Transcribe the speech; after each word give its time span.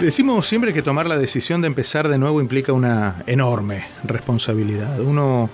Decimos 0.00 0.46
siempre 0.46 0.72
que 0.72 0.80
tomar 0.80 1.08
la 1.08 1.18
decisión 1.18 1.60
de 1.60 1.66
empezar 1.66 2.06
de 2.06 2.18
nuevo 2.18 2.40
implica 2.40 2.72
una 2.72 3.24
enorme 3.26 3.84
responsabilidad. 4.04 5.00
Uno 5.00 5.50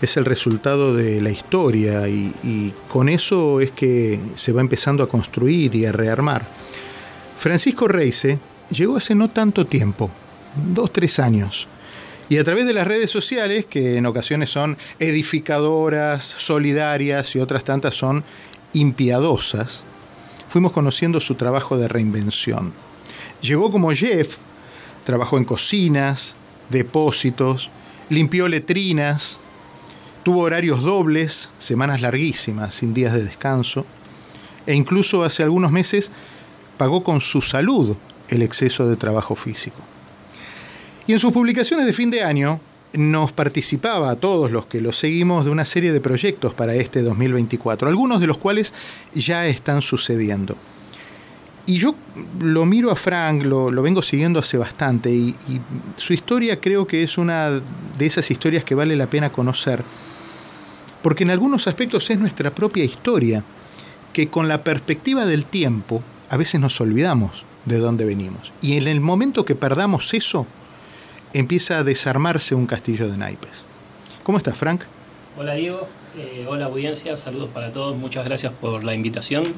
es 0.00 0.16
el 0.16 0.24
resultado 0.24 0.94
de 0.94 1.20
la 1.20 1.28
historia 1.28 2.08
y, 2.08 2.72
con 2.88 3.10
eso 3.10 3.60
es 3.60 3.70
que 3.70 4.18
se 4.34 4.52
va 4.52 4.62
empezando 4.62 5.02
a 5.02 5.08
construir 5.10 5.74
y 5.74 5.84
a 5.84 5.92
rearmar. 5.92 6.42
Francisco 7.38 7.86
Reise 7.86 8.38
llegó 8.70 8.96
hace 8.96 9.14
no 9.14 9.28
tanto 9.28 9.66
tiempo, 9.66 10.10
dos, 10.72 10.90
tres 10.90 11.18
años, 11.18 11.66
y 12.30 12.38
a 12.38 12.44
través 12.44 12.64
de 12.64 12.72
las 12.72 12.86
redes 12.86 13.10
sociales, 13.10 13.66
que 13.66 13.96
en 13.96 14.06
ocasiones 14.06 14.48
son 14.48 14.78
edificadoras, 15.00 16.24
solidarias 16.38 17.36
y 17.36 17.40
otras 17.40 17.62
tantas 17.62 17.94
son 17.94 18.24
impiadosas, 18.72 19.84
fuimos 20.48 20.72
conociendo 20.72 21.20
su 21.20 21.34
trabajo 21.34 21.76
de 21.76 21.88
reinvención. 21.88 22.72
Llegó 23.42 23.72
como 23.72 23.90
Jeff, 23.90 24.36
trabajó 25.04 25.36
en 25.36 25.44
cocinas, 25.44 26.34
depósitos, 26.70 27.70
limpió 28.08 28.48
letrinas, 28.48 29.38
tuvo 30.22 30.42
horarios 30.42 30.82
dobles, 30.82 31.48
semanas 31.58 32.00
larguísimas, 32.00 32.74
sin 32.74 32.94
días 32.94 33.12
de 33.12 33.24
descanso, 33.24 33.84
e 34.66 34.74
incluso 34.74 35.24
hace 35.24 35.42
algunos 35.42 35.72
meses 35.72 36.10
pagó 36.78 37.02
con 37.02 37.20
su 37.20 37.42
salud 37.42 37.96
el 38.28 38.42
exceso 38.42 38.88
de 38.88 38.96
trabajo 38.96 39.34
físico. 39.34 39.78
Y 41.08 41.12
en 41.12 41.18
sus 41.18 41.32
publicaciones 41.32 41.86
de 41.86 41.92
fin 41.92 42.10
de 42.10 42.22
año 42.22 42.60
nos 42.92 43.32
participaba 43.32 44.10
a 44.10 44.16
todos 44.16 44.50
los 44.52 44.66
que 44.66 44.80
lo 44.80 44.92
seguimos 44.92 45.44
de 45.44 45.50
una 45.50 45.64
serie 45.64 45.92
de 45.92 46.00
proyectos 46.00 46.54
para 46.54 46.74
este 46.74 47.02
2024, 47.02 47.88
algunos 47.88 48.20
de 48.20 48.26
los 48.26 48.38
cuales 48.38 48.72
ya 49.14 49.46
están 49.46 49.82
sucediendo. 49.82 50.56
Y 51.64 51.78
yo 51.78 51.94
lo 52.40 52.66
miro 52.66 52.90
a 52.90 52.96
Frank, 52.96 53.44
lo, 53.44 53.70
vengo 53.82 54.02
siguiendo 54.02 54.40
hace 54.40 54.58
bastante 54.58 55.10
y, 55.10 55.34
su 55.96 56.12
historia 56.12 56.60
creo 56.60 56.86
que 56.86 57.02
es 57.02 57.18
una 57.18 57.50
de 57.50 58.06
esas 58.06 58.30
historias 58.30 58.64
que 58.64 58.74
vale 58.74 58.96
la 58.96 59.06
pena 59.06 59.30
conocer, 59.30 59.82
porque 61.02 61.22
en 61.22 61.30
algunos 61.30 61.68
aspectos 61.68 62.10
es 62.10 62.18
nuestra 62.18 62.50
propia 62.50 62.84
historia, 62.84 63.44
que 64.12 64.28
con 64.28 64.48
la 64.48 64.62
perspectiva 64.64 65.24
del 65.24 65.44
tiempo 65.44 66.02
a 66.30 66.36
veces 66.36 66.60
nos 66.60 66.80
olvidamos 66.80 67.44
de 67.64 67.78
dónde 67.78 68.04
venimos. 68.04 68.50
Y 68.60 68.76
en 68.76 68.88
el 68.88 69.00
momento 69.00 69.44
que 69.44 69.54
perdamos 69.54 70.12
eso, 70.14 70.46
empieza 71.32 71.78
a 71.78 71.84
desarmarse 71.84 72.54
un 72.54 72.66
castillo 72.66 73.08
de 73.08 73.16
naipes. 73.16 73.64
¿Cómo 74.22 74.38
estás, 74.38 74.56
Frank? 74.56 74.82
Hola, 75.38 75.54
Diego. 75.54 75.88
Eh, 76.18 76.46
hola, 76.48 76.66
audiencia. 76.66 77.16
Saludos 77.16 77.50
para 77.50 77.72
todos. 77.72 77.96
Muchas 77.96 78.24
gracias 78.24 78.52
por 78.52 78.84
la 78.84 78.94
invitación. 78.94 79.54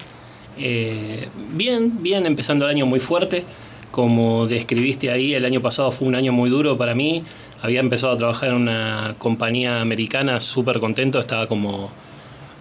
Eh, 0.59 1.29
bien, 1.53 2.03
bien, 2.03 2.27
empezando 2.27 2.65
el 2.65 2.71
año 2.71 2.87
muy 2.87 3.01
fuerte. 3.01 3.45
Como 3.91 4.47
describiste 4.47 5.11
ahí, 5.11 5.35
el 5.35 5.45
año 5.45 5.61
pasado 5.61 5.91
fue 5.91 6.09
un 6.09 6.15
año 6.15 6.33
muy 6.33 6.51
duro 6.51 6.77
para 6.77 6.95
mí. 6.95 7.23
Había 7.63 7.81
empezado 7.81 8.13
a 8.13 8.19
trabajar 8.19 8.51
en 8.51 8.57
una 8.57 9.15
compañía 9.19 9.81
americana 9.81 10.41
súper 10.41 10.81
contento, 10.81 11.19
estaba 11.19 11.47
como, 11.47 11.91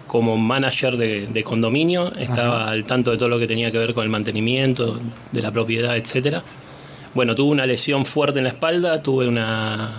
como 0.06 0.36
manager 0.36 0.96
de, 0.96 1.42
condominio, 1.44 2.14
estaba 2.14 2.70
al 2.70 2.84
tanto 2.84 3.10
de 3.10 3.18
todo 3.18 3.28
lo 3.28 3.38
que 3.38 3.46
tenía 3.46 3.70
que 3.70 3.78
ver 3.78 3.92
con 3.92 4.04
el 4.04 4.10
mantenimiento 4.10 4.98
de 5.32 5.42
la 5.42 5.50
propiedad, 5.50 5.96
etcétera. 5.96 6.42
Bueno, 7.14 7.34
tuve 7.34 7.50
una 7.50 7.66
lesión 7.66 8.06
fuerte 8.06 8.38
en 8.38 8.44
la 8.44 8.50
espalda, 8.50 9.02
tuve 9.02 9.28
una, 9.28 9.90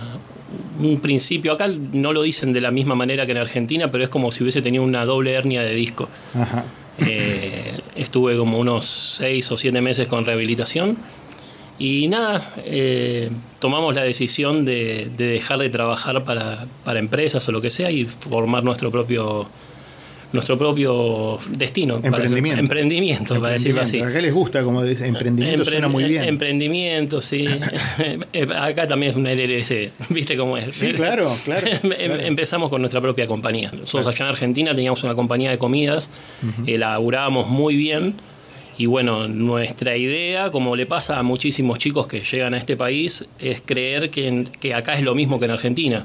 un 0.80 1.00
principio, 1.00 1.52
acá 1.52 1.68
no 1.68 2.12
lo 2.12 2.22
dicen 2.22 2.52
de 2.52 2.60
la 2.60 2.70
misma 2.70 2.94
manera 2.94 3.26
que 3.26 3.32
en 3.32 3.38
Argentina, 3.38 3.90
pero 3.90 4.04
es 4.04 4.10
como 4.10 4.32
si 4.32 4.42
hubiese 4.42 4.60
tenido 4.60 4.82
una 4.84 5.04
doble 5.04 5.32
hernia 5.32 5.62
de 5.62 5.74
disco. 5.74 6.08
Ajá. 6.34 6.64
Eh, 6.98 7.78
estuve 7.96 8.36
como 8.36 8.58
unos 8.58 8.86
seis 9.16 9.50
o 9.50 9.56
siete 9.56 9.80
meses 9.80 10.08
con 10.08 10.24
rehabilitación. 10.24 10.96
Y 11.78 12.08
nada, 12.08 12.54
eh, 12.64 13.30
tomamos 13.60 13.94
la 13.94 14.02
decisión 14.02 14.64
de, 14.64 15.10
dejar 15.14 15.58
de 15.58 15.68
trabajar 15.68 16.24
para, 16.24 16.66
para, 16.84 16.98
empresas 16.98 17.46
o 17.48 17.52
lo 17.52 17.60
que 17.60 17.68
sea 17.68 17.90
y 17.90 18.06
formar 18.06 18.64
nuestro 18.64 18.90
propio 18.90 19.46
nuestro 20.36 20.56
propio 20.56 21.38
destino. 21.50 22.00
Emprendimiento. 22.02 22.60
emprendimiento, 22.60 23.40
para 23.40 23.54
decirlo 23.54 23.82
así. 23.82 24.00
Acá 24.00 24.20
les 24.20 24.32
gusta, 24.32 24.62
como 24.62 24.82
dice, 24.84 25.06
emprendimiento 25.06 25.64
suena 25.64 25.88
muy 25.88 26.04
bien. 26.04 26.24
Emprendimiento, 26.24 27.20
sí. 27.20 27.46
Eh, 28.32 28.46
acá 28.54 28.86
también 28.86 29.10
es 29.10 29.16
una 29.16 29.32
LLC, 29.32 29.90
¿viste 30.10 30.36
cómo 30.36 30.56
es? 30.56 30.76
Sí, 30.76 30.92
claro, 30.92 31.36
claro. 31.44 31.66
Em, 31.66 32.20
empezamos 32.20 32.70
con 32.70 32.80
nuestra 32.80 33.00
propia 33.00 33.26
compañía. 33.26 33.70
Nosotros 33.72 34.06
allá 34.06 34.26
en 34.26 34.32
Argentina 34.32 34.74
teníamos 34.74 35.02
una 35.02 35.14
compañía 35.14 35.50
de 35.50 35.58
comidas, 35.58 36.10
elaborábamos 36.66 37.48
muy 37.48 37.76
bien 37.76 38.14
y 38.78 38.86
bueno, 38.86 39.26
nuestra 39.26 39.96
idea, 39.96 40.50
como 40.50 40.76
le 40.76 40.84
pasa 40.84 41.18
a 41.18 41.22
muchísimos 41.22 41.78
chicos 41.78 42.06
que 42.06 42.20
llegan 42.20 42.52
a 42.52 42.58
este 42.58 42.76
país, 42.76 43.24
es 43.38 43.62
creer 43.64 44.10
que, 44.10 44.48
que 44.60 44.74
acá 44.74 44.94
es 44.94 45.02
lo 45.02 45.14
mismo 45.14 45.38
que 45.38 45.46
en 45.46 45.50
Argentina. 45.52 46.04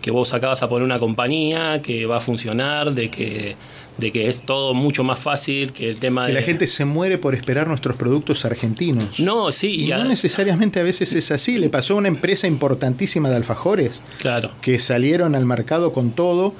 Que 0.00 0.10
vos 0.10 0.32
acá 0.32 0.48
vas 0.48 0.62
a 0.62 0.68
poner 0.68 0.84
una 0.84 0.98
compañía, 0.98 1.82
que 1.82 2.06
va 2.06 2.16
a 2.16 2.20
funcionar, 2.20 2.94
de 2.94 3.10
que, 3.10 3.54
de 3.98 4.12
que 4.12 4.28
es 4.28 4.40
todo 4.40 4.72
mucho 4.72 5.04
más 5.04 5.18
fácil, 5.18 5.72
que 5.72 5.90
el 5.90 5.96
tema 5.96 6.22
que 6.22 6.32
de... 6.32 6.40
la 6.40 6.42
gente 6.42 6.66
se 6.66 6.86
muere 6.86 7.18
por 7.18 7.34
esperar 7.34 7.68
nuestros 7.68 7.96
productos 7.96 8.46
argentinos. 8.46 9.20
No, 9.20 9.52
sí. 9.52 9.84
Y, 9.84 9.88
no 9.88 10.04
necesariamente 10.04 10.80
a 10.80 10.84
veces 10.84 11.12
es 11.12 11.30
así. 11.30 11.58
Le 11.58 11.68
pasó 11.68 11.94
a 11.94 11.96
una 11.98 12.08
empresa 12.08 12.46
importantísima 12.46 13.28
de 13.28 13.36
alfajores. 13.36 14.00
Claro. 14.20 14.52
Que 14.62 14.78
salieron 14.78 15.34
al 15.34 15.44
mercado 15.44 15.92
con 15.92 16.12
todo 16.12 16.54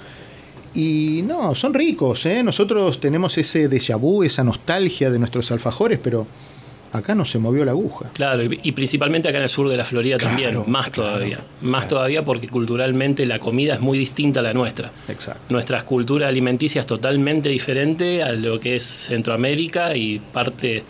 y 0.77 1.23
no, 1.23 1.55
son 1.55 1.73
ricos, 1.73 2.27
¿eh? 2.27 2.43
Nosotros 2.43 3.01
tenemos 3.01 3.39
ese 3.39 3.71
déjà 3.71 3.97
vu, 3.97 4.23
esa 4.23 4.45
nostalgia 4.45 5.11
de 5.11 5.19
nuestros 5.19 5.51
alfajores, 5.51 5.99
pero 5.99 6.27
acá 6.93 7.15
no 7.15 7.25
se 7.25 7.39
movió 7.39 7.65
la 7.65 7.71
aguja. 7.71 8.11
Claro, 8.13 8.43
y, 8.45 8.73
principalmente 8.73 9.27
acá 9.27 9.39
en 9.39 9.45
el 9.45 9.49
sur 9.49 9.71
de 9.71 9.77
la 9.79 9.87
Florida 9.87 10.19
también, 10.19 10.65
más 10.67 10.93
todavía. 10.93 11.41
Más 11.63 11.89
todavía 11.89 12.27
porque 12.27 12.49
culturalmente 12.49 13.25
la 13.25 13.39
comida 13.39 13.75
es 13.75 13.81
muy 13.81 13.97
distinta 13.97 14.41
a 14.41 14.43
la 14.43 14.53
nuestra. 14.53 14.91
Exacto. 15.09 15.41
Nuestra 15.49 15.83
cultura 15.83 16.29
alimenticia 16.29 16.83
es 16.83 16.87
totalmente 16.87 17.49
diferente 17.49 18.23
a 18.23 18.33
lo 18.33 18.61
que 18.61 18.77
es 18.77 18.85
Centroamérica 18.85 19.97
y 19.97 20.19
parte 20.19 20.85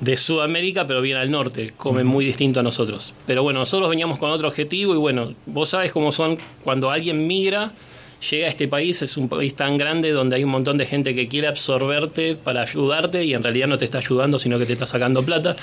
de 0.00 0.16
Sudamérica, 0.16 0.86
pero 0.86 1.02
bien 1.02 1.18
al 1.18 1.30
norte, 1.30 1.74
comen 1.76 2.06
muy 2.06 2.24
distinto 2.24 2.60
a 2.60 2.62
nosotros. 2.62 3.12
Pero 3.26 3.42
bueno, 3.42 3.60
nosotros 3.60 3.90
veníamos 3.90 4.18
con 4.18 4.30
otro 4.30 4.48
objetivo 4.48 4.94
y 4.94 4.98
bueno, 4.98 5.34
vos 5.44 5.68
sabes 5.68 5.92
cómo 5.92 6.10
son 6.10 6.38
cuando 6.62 6.90
alguien 6.90 7.26
migra 7.26 7.72
llega 8.30 8.46
a 8.46 8.50
este 8.50 8.68
país, 8.68 9.02
es 9.02 9.16
un 9.16 9.28
país 9.28 9.54
tan 9.54 9.76
grande 9.76 10.10
donde 10.12 10.36
hay 10.36 10.44
un 10.44 10.50
montón 10.50 10.78
de 10.78 10.86
gente 10.86 11.14
que 11.14 11.28
quiere 11.28 11.46
absorberte 11.46 12.36
para 12.36 12.62
ayudarte 12.62 13.24
y 13.24 13.34
en 13.34 13.42
realidad 13.42 13.68
no 13.68 13.78
te 13.78 13.84
está 13.84 13.98
ayudando, 13.98 14.38
sino 14.38 14.58
que 14.58 14.66
te 14.66 14.72
está 14.72 14.86
sacando 14.86 15.22
plata. 15.22 15.56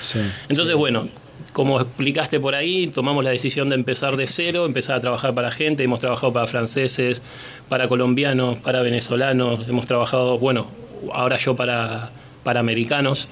Entonces, 0.49 0.75
bueno, 0.75 1.07
como 1.53 1.81
explicaste 1.81 2.39
por 2.39 2.55
ahí, 2.55 2.87
tomamos 2.87 3.23
la 3.23 3.31
decisión 3.31 3.69
de 3.69 3.75
empezar 3.75 4.15
de 4.15 4.27
cero, 4.27 4.65
empezar 4.65 4.97
a 4.97 5.01
trabajar 5.01 5.33
para 5.33 5.51
gente, 5.51 5.83
hemos 5.83 5.99
trabajado 5.99 6.31
para 6.31 6.47
franceses, 6.47 7.21
para 7.67 7.87
colombianos, 7.87 8.57
para 8.59 8.81
venezolanos, 8.81 9.67
hemos 9.67 9.85
trabajado, 9.85 10.37
bueno, 10.37 10.67
ahora 11.13 11.37
yo 11.37 11.55
para, 11.55 12.11
para 12.43 12.59
americanos, 12.59 13.27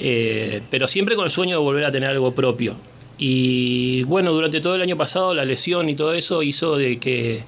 eh, 0.00 0.62
pero 0.70 0.88
siempre 0.88 1.16
con 1.16 1.24
el 1.24 1.30
sueño 1.30 1.56
de 1.58 1.62
volver 1.62 1.84
a 1.84 1.90
tener 1.90 2.10
algo 2.10 2.34
propio. 2.34 2.74
Y 3.18 4.02
bueno, 4.04 4.32
durante 4.32 4.60
todo 4.60 4.74
el 4.74 4.82
año 4.82 4.96
pasado 4.96 5.34
la 5.34 5.44
lesión 5.44 5.88
y 5.88 5.94
todo 5.94 6.12
eso 6.12 6.42
hizo 6.42 6.76
de 6.76 6.98
que 6.98 7.42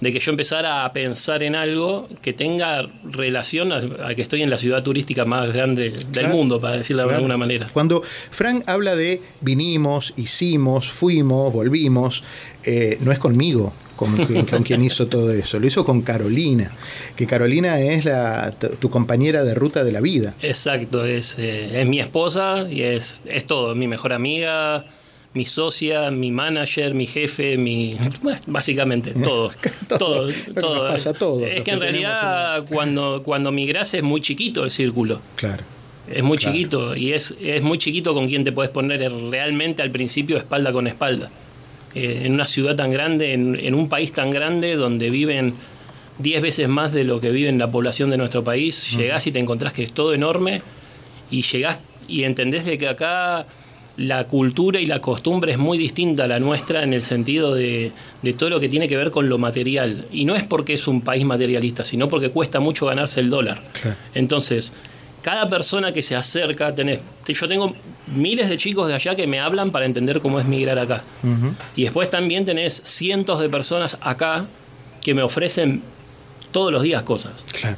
de 0.00 0.12
que 0.12 0.18
yo 0.18 0.30
empezara 0.30 0.84
a 0.84 0.92
pensar 0.92 1.42
en 1.42 1.54
algo 1.54 2.08
que 2.22 2.32
tenga 2.32 2.88
relación 3.04 3.72
a, 3.72 4.14
que 4.14 4.22
estoy 4.22 4.42
en 4.42 4.50
la 4.50 4.58
ciudad 4.58 4.82
turística 4.82 5.24
más 5.24 5.52
grande 5.52 5.94
del 6.12 6.28
mundo, 6.28 6.60
para 6.60 6.76
decirlo 6.76 7.06
de 7.06 7.14
alguna 7.14 7.36
manera. 7.36 7.68
Cuando 7.72 8.02
Frank 8.30 8.64
habla 8.66 8.94
de 8.94 9.22
vinimos, 9.40 10.12
hicimos, 10.16 10.90
fuimos, 10.90 11.52
volvimos, 11.52 12.22
eh, 12.64 12.98
no 13.00 13.12
es 13.12 13.18
conmigo. 13.18 13.72
Con, 13.96 14.14
quien 14.62 14.82
hizo 14.84 15.06
todo 15.06 15.32
eso, 15.32 15.58
lo 15.58 15.66
hizo 15.66 15.82
con 15.86 16.02
Carolina, 16.02 16.70
que 17.16 17.26
Carolina 17.26 17.80
es 17.80 18.04
la, 18.04 18.52
tu 18.78 18.90
compañera 18.90 19.42
de 19.42 19.54
ruta 19.54 19.84
de 19.84 19.92
la 19.92 20.02
vida. 20.02 20.34
Exacto, 20.42 21.06
es, 21.06 21.38
eh, 21.38 21.80
es 21.80 21.86
mi 21.86 21.98
esposa 21.98 22.66
y 22.68 22.82
es, 22.82 23.22
es 23.24 23.46
todo, 23.46 23.74
mi 23.74 23.88
mejor 23.88 24.12
amiga, 24.12 24.84
mi 25.36 25.44
socia, 25.44 26.10
mi 26.10 26.32
manager, 26.32 26.94
mi 26.94 27.06
jefe, 27.06 27.56
mi 27.56 27.96
básicamente 28.46 29.12
todo, 29.12 29.52
todo, 29.88 30.28
todo. 30.58 30.88
Pasa 30.88 31.12
todo. 31.12 31.46
Es 31.46 31.62
que 31.62 31.70
en 31.72 31.80
realidad 31.80 32.64
cuando 32.68 33.22
cuando 33.22 33.52
migras 33.52 33.92
es 33.94 34.02
muy 34.02 34.20
chiquito 34.20 34.64
el 34.64 34.70
círculo. 34.70 35.20
Claro. 35.36 35.62
Es 36.10 36.22
muy 36.22 36.38
chiquito 36.38 36.96
y 36.96 37.12
es, 37.12 37.34
es 37.40 37.62
muy 37.62 37.78
chiquito 37.78 38.14
con 38.14 38.28
quien 38.28 38.44
te 38.44 38.52
puedes 38.52 38.70
poner 38.70 39.00
realmente 39.30 39.82
al 39.82 39.90
principio 39.90 40.36
espalda 40.36 40.72
con 40.72 40.86
espalda. 40.86 41.30
Eh, 41.94 42.22
en 42.24 42.32
una 42.34 42.46
ciudad 42.46 42.76
tan 42.76 42.92
grande, 42.92 43.32
en, 43.32 43.74
un 43.74 43.88
país 43.88 44.12
tan 44.12 44.30
grande 44.30 44.76
donde 44.76 45.10
viven 45.10 45.54
10 46.18 46.42
veces 46.42 46.68
más 46.68 46.92
de 46.92 47.04
lo 47.04 47.20
que 47.20 47.30
vive 47.30 47.48
en 47.48 47.58
la 47.58 47.70
población 47.70 48.10
de 48.10 48.16
nuestro 48.18 48.44
país, 48.44 48.90
llegás 48.96 49.26
y 49.26 49.32
te 49.32 49.38
encontrás 49.38 49.72
que 49.72 49.82
es 49.82 49.92
todo 49.92 50.14
enorme 50.14 50.62
y 51.30 51.42
llegás 51.42 51.78
y 52.06 52.22
entendés 52.22 52.64
de 52.64 52.78
que 52.78 52.88
acá 52.88 53.46
la 53.96 54.24
cultura 54.24 54.80
y 54.80 54.86
la 54.86 55.00
costumbre 55.00 55.52
es 55.52 55.58
muy 55.58 55.78
distinta 55.78 56.24
a 56.24 56.26
la 56.26 56.38
nuestra 56.38 56.82
en 56.82 56.92
el 56.92 57.02
sentido 57.02 57.54
de, 57.54 57.92
todo 58.38 58.50
lo 58.50 58.60
que 58.60 58.68
tiene 58.68 58.88
que 58.88 58.96
ver 58.96 59.10
con 59.10 59.28
lo 59.28 59.38
material. 59.38 60.04
Y 60.12 60.24
no 60.24 60.36
es 60.36 60.44
porque 60.44 60.74
es 60.74 60.86
un 60.86 61.00
país 61.00 61.24
materialista, 61.24 61.84
sino 61.84 62.08
porque 62.08 62.30
cuesta 62.30 62.60
mucho 62.60 62.86
ganarse 62.86 63.20
el 63.20 63.30
dólar. 63.30 63.62
Entonces, 64.14 64.72
cada 65.22 65.48
persona 65.48 65.92
que 65.92 66.02
se 66.02 66.14
acerca, 66.14 66.74
tenés, 66.74 67.00
yo 67.26 67.48
tengo 67.48 67.74
miles 68.14 68.48
de 68.48 68.58
chicos 68.58 68.88
de 68.88 68.94
allá 68.94 69.14
que 69.14 69.26
me 69.26 69.40
hablan 69.40 69.70
para 69.70 69.86
entender 69.86 70.20
cómo 70.20 70.38
es 70.38 70.46
migrar 70.46 70.78
acá. 70.78 71.02
Y 71.74 71.84
después 71.84 72.10
también 72.10 72.44
tenés 72.44 72.82
cientos 72.84 73.40
de 73.40 73.48
personas 73.48 73.98
acá 74.00 74.46
que 75.02 75.14
me 75.14 75.22
ofrecen 75.22 75.82
todos 76.52 76.72
los 76.72 76.82
días 76.82 77.02
cosas. 77.02 77.44
Claro. 77.52 77.76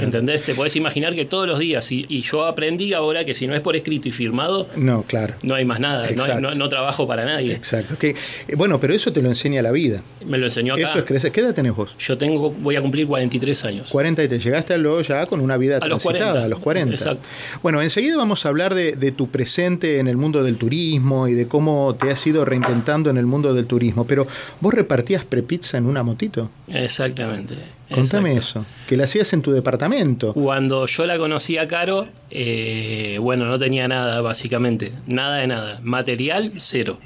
¿Entendés? 0.00 0.42
Te 0.42 0.54
podés 0.54 0.76
imaginar 0.76 1.14
que 1.14 1.24
todos 1.24 1.46
los 1.46 1.58
días, 1.58 1.90
y, 1.92 2.06
y, 2.08 2.22
yo 2.22 2.44
aprendí 2.44 2.92
ahora 2.92 3.24
que 3.24 3.34
si 3.34 3.46
no 3.46 3.54
es 3.54 3.60
por 3.60 3.76
escrito 3.76 4.08
y 4.08 4.12
firmado, 4.12 4.68
no, 4.76 5.02
claro. 5.02 5.34
no 5.42 5.54
hay 5.54 5.64
más 5.64 5.80
nada, 5.80 6.08
no, 6.40 6.54
no, 6.54 6.68
trabajo 6.68 7.06
para 7.06 7.24
nadie. 7.24 7.52
Exacto. 7.52 7.98
Que, 7.98 8.10
eh, 8.10 8.16
bueno, 8.56 8.78
pero 8.78 8.94
eso 8.94 9.12
te 9.12 9.22
lo 9.22 9.28
enseña 9.28 9.62
la 9.62 9.70
vida. 9.70 10.02
Me 10.24 10.38
lo 10.38 10.46
enseñó 10.46 10.74
acá. 10.74 10.90
Eso 10.90 10.98
es 10.98 11.04
crecer. 11.04 11.32
¿Qué 11.32 11.40
edad 11.40 11.54
tenés 11.54 11.74
vos? 11.74 11.90
Yo 11.98 12.18
tengo, 12.18 12.50
voy 12.50 12.76
a 12.76 12.82
cumplir 12.82 13.06
43 13.06 13.64
años. 13.64 13.90
43, 13.90 14.42
llegaste 14.42 14.74
a 14.74 14.78
lo 14.78 15.00
ya 15.02 15.26
con 15.26 15.40
una 15.40 15.56
vida 15.56 15.78
a 15.80 15.86
los 15.86 16.02
40. 16.02 16.44
a 16.44 16.48
los 16.48 16.58
40. 16.58 16.94
Exacto. 16.94 17.22
Bueno, 17.62 17.80
enseguida 17.82 18.16
vamos 18.16 18.44
a 18.44 18.48
hablar 18.48 18.74
de, 18.74 18.92
de, 18.92 19.12
tu 19.12 19.28
presente 19.28 19.98
en 19.98 20.08
el 20.08 20.16
mundo 20.16 20.42
del 20.42 20.56
turismo 20.56 21.28
y 21.28 21.34
de 21.34 21.48
cómo 21.48 21.96
te 22.00 22.10
has 22.10 22.26
ido 22.26 22.44
reinventando 22.44 23.10
en 23.10 23.16
el 23.16 23.26
mundo 23.26 23.54
del 23.54 23.66
turismo, 23.66 24.06
pero 24.06 24.26
vos 24.60 24.74
repartías 24.74 25.24
prepizza 25.24 25.78
en 25.78 25.86
una 25.86 26.02
motito. 26.02 26.50
Exactamente. 26.68 27.77
Contame 27.90 28.36
eso, 28.36 28.66
que 28.86 28.96
la 28.96 29.04
hacías 29.04 29.32
en 29.32 29.40
tu 29.40 29.50
departamento. 29.50 30.34
Cuando 30.34 30.86
yo 30.86 31.06
la 31.06 31.16
conocí 31.16 31.56
a 31.56 31.66
Caro, 31.66 32.06
eh, 32.30 33.16
bueno, 33.20 33.46
no 33.46 33.58
tenía 33.58 33.88
nada, 33.88 34.20
básicamente. 34.20 34.92
Nada 35.06 35.36
de 35.36 35.46
nada. 35.46 35.80
Material, 35.82 36.52
cero. 36.58 36.98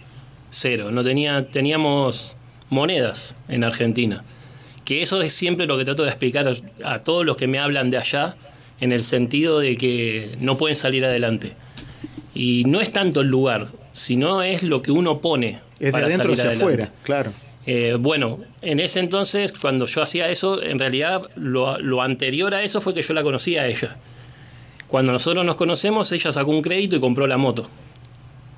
Cero. 0.50 0.90
No 0.90 1.05
tenía, 1.05 1.46
teníamos 1.46 2.37
monedas 2.69 3.37
en 3.49 3.62
Argentina. 3.62 4.25
Que 4.84 5.02
eso 5.02 5.23
es 5.23 5.32
siempre 5.32 5.67
lo 5.67 5.79
que 5.79 5.84
trato 5.84 6.02
de 6.02 6.08
explicar 6.08 6.52
a, 6.84 6.99
todos 7.00 7.25
los 7.25 7.37
que 7.37 7.46
me 7.46 7.61
hablan 7.61 7.90
de 7.90 7.99
allá, 7.99 8.34
en 8.81 8.90
el 8.90 9.05
sentido 9.05 9.61
de 9.61 9.76
que 9.76 10.37
no 10.40 10.58
pueden 10.58 10.75
salir 10.75 11.05
adelante. 11.05 11.52
Y 12.34 12.64
no 12.67 12.81
es 12.81 12.90
tanto 12.90 13.20
el 13.20 13.29
lugar, 13.29 13.69
sino 13.93 14.43
es 14.43 14.64
lo 14.64 14.82
que 14.82 14.90
uno 14.90 15.20
pone. 15.20 15.61
Es 15.79 15.93
para 15.93 16.08
de 16.08 16.14
adentro 16.14 16.34
salir 16.34 16.40
hacia 16.40 16.64
adelante. 16.64 16.82
afuera, 16.82 16.93
claro. 17.05 17.32
Eh, 17.64 17.97
bueno, 17.99 18.41
en 18.61 18.81
ese 18.81 19.00
entonces, 19.00 19.53
cuando 19.53 19.87
yo 19.87 20.03
hacía 20.03 20.29
eso, 20.31 20.62
en 20.62 20.79
realidad 20.79 21.29
lo, 21.37 21.79
lo, 21.79 22.03
anterior 22.03 22.55
a 22.55 22.62
eso 22.62 22.81
fue 22.81 22.93
que 22.93 23.03
yo 23.03 23.14
la 23.14 23.23
conocía 23.23 23.62
a 23.62 23.69
ella. 23.69 23.97
Cuando 24.88 25.12
nosotros 25.12 25.44
nos 25.44 25.56
conocemos, 25.56 26.11
ella 26.12 26.32
sacó 26.32 26.50
un 26.50 26.61
crédito 26.61 26.97
y 26.97 27.00
compró 27.00 27.26
la 27.26 27.38
moto. 27.38 27.69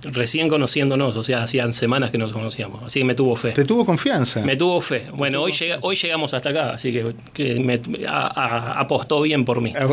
Recién 0.02 0.48
conociéndonos, 0.48 1.16
o 1.16 1.22
sea, 1.22 1.44
hacían 1.44 1.72
semanas 1.72 2.10
que 2.10 2.18
nos 2.18 2.32
conocíamos. 2.32 2.82
Así 2.82 3.00
que 3.00 3.04
me 3.04 3.14
tuvo 3.14 3.36
fe. 3.36 3.52
¿Te 3.52 3.64
tuvo 3.64 3.86
confianza? 3.86 4.44
Me 4.44 4.56
tuvo 4.56 4.80
fe. 4.80 5.06
Bueno, 5.14 5.42
hoy, 5.42 5.52
llega, 5.52 5.78
hoy 5.80 5.96
llegamos 5.96 6.34
hasta 6.34 6.50
acá, 6.50 6.70
así 6.72 6.92
que, 6.92 7.14
que 7.32 7.60
me 7.60 7.80
a, 8.06 8.26
a, 8.26 8.80
apostó 8.80 9.22
bien 9.22 9.44
por 9.44 9.60
mí. 9.60 9.72
Ah. 9.76 9.88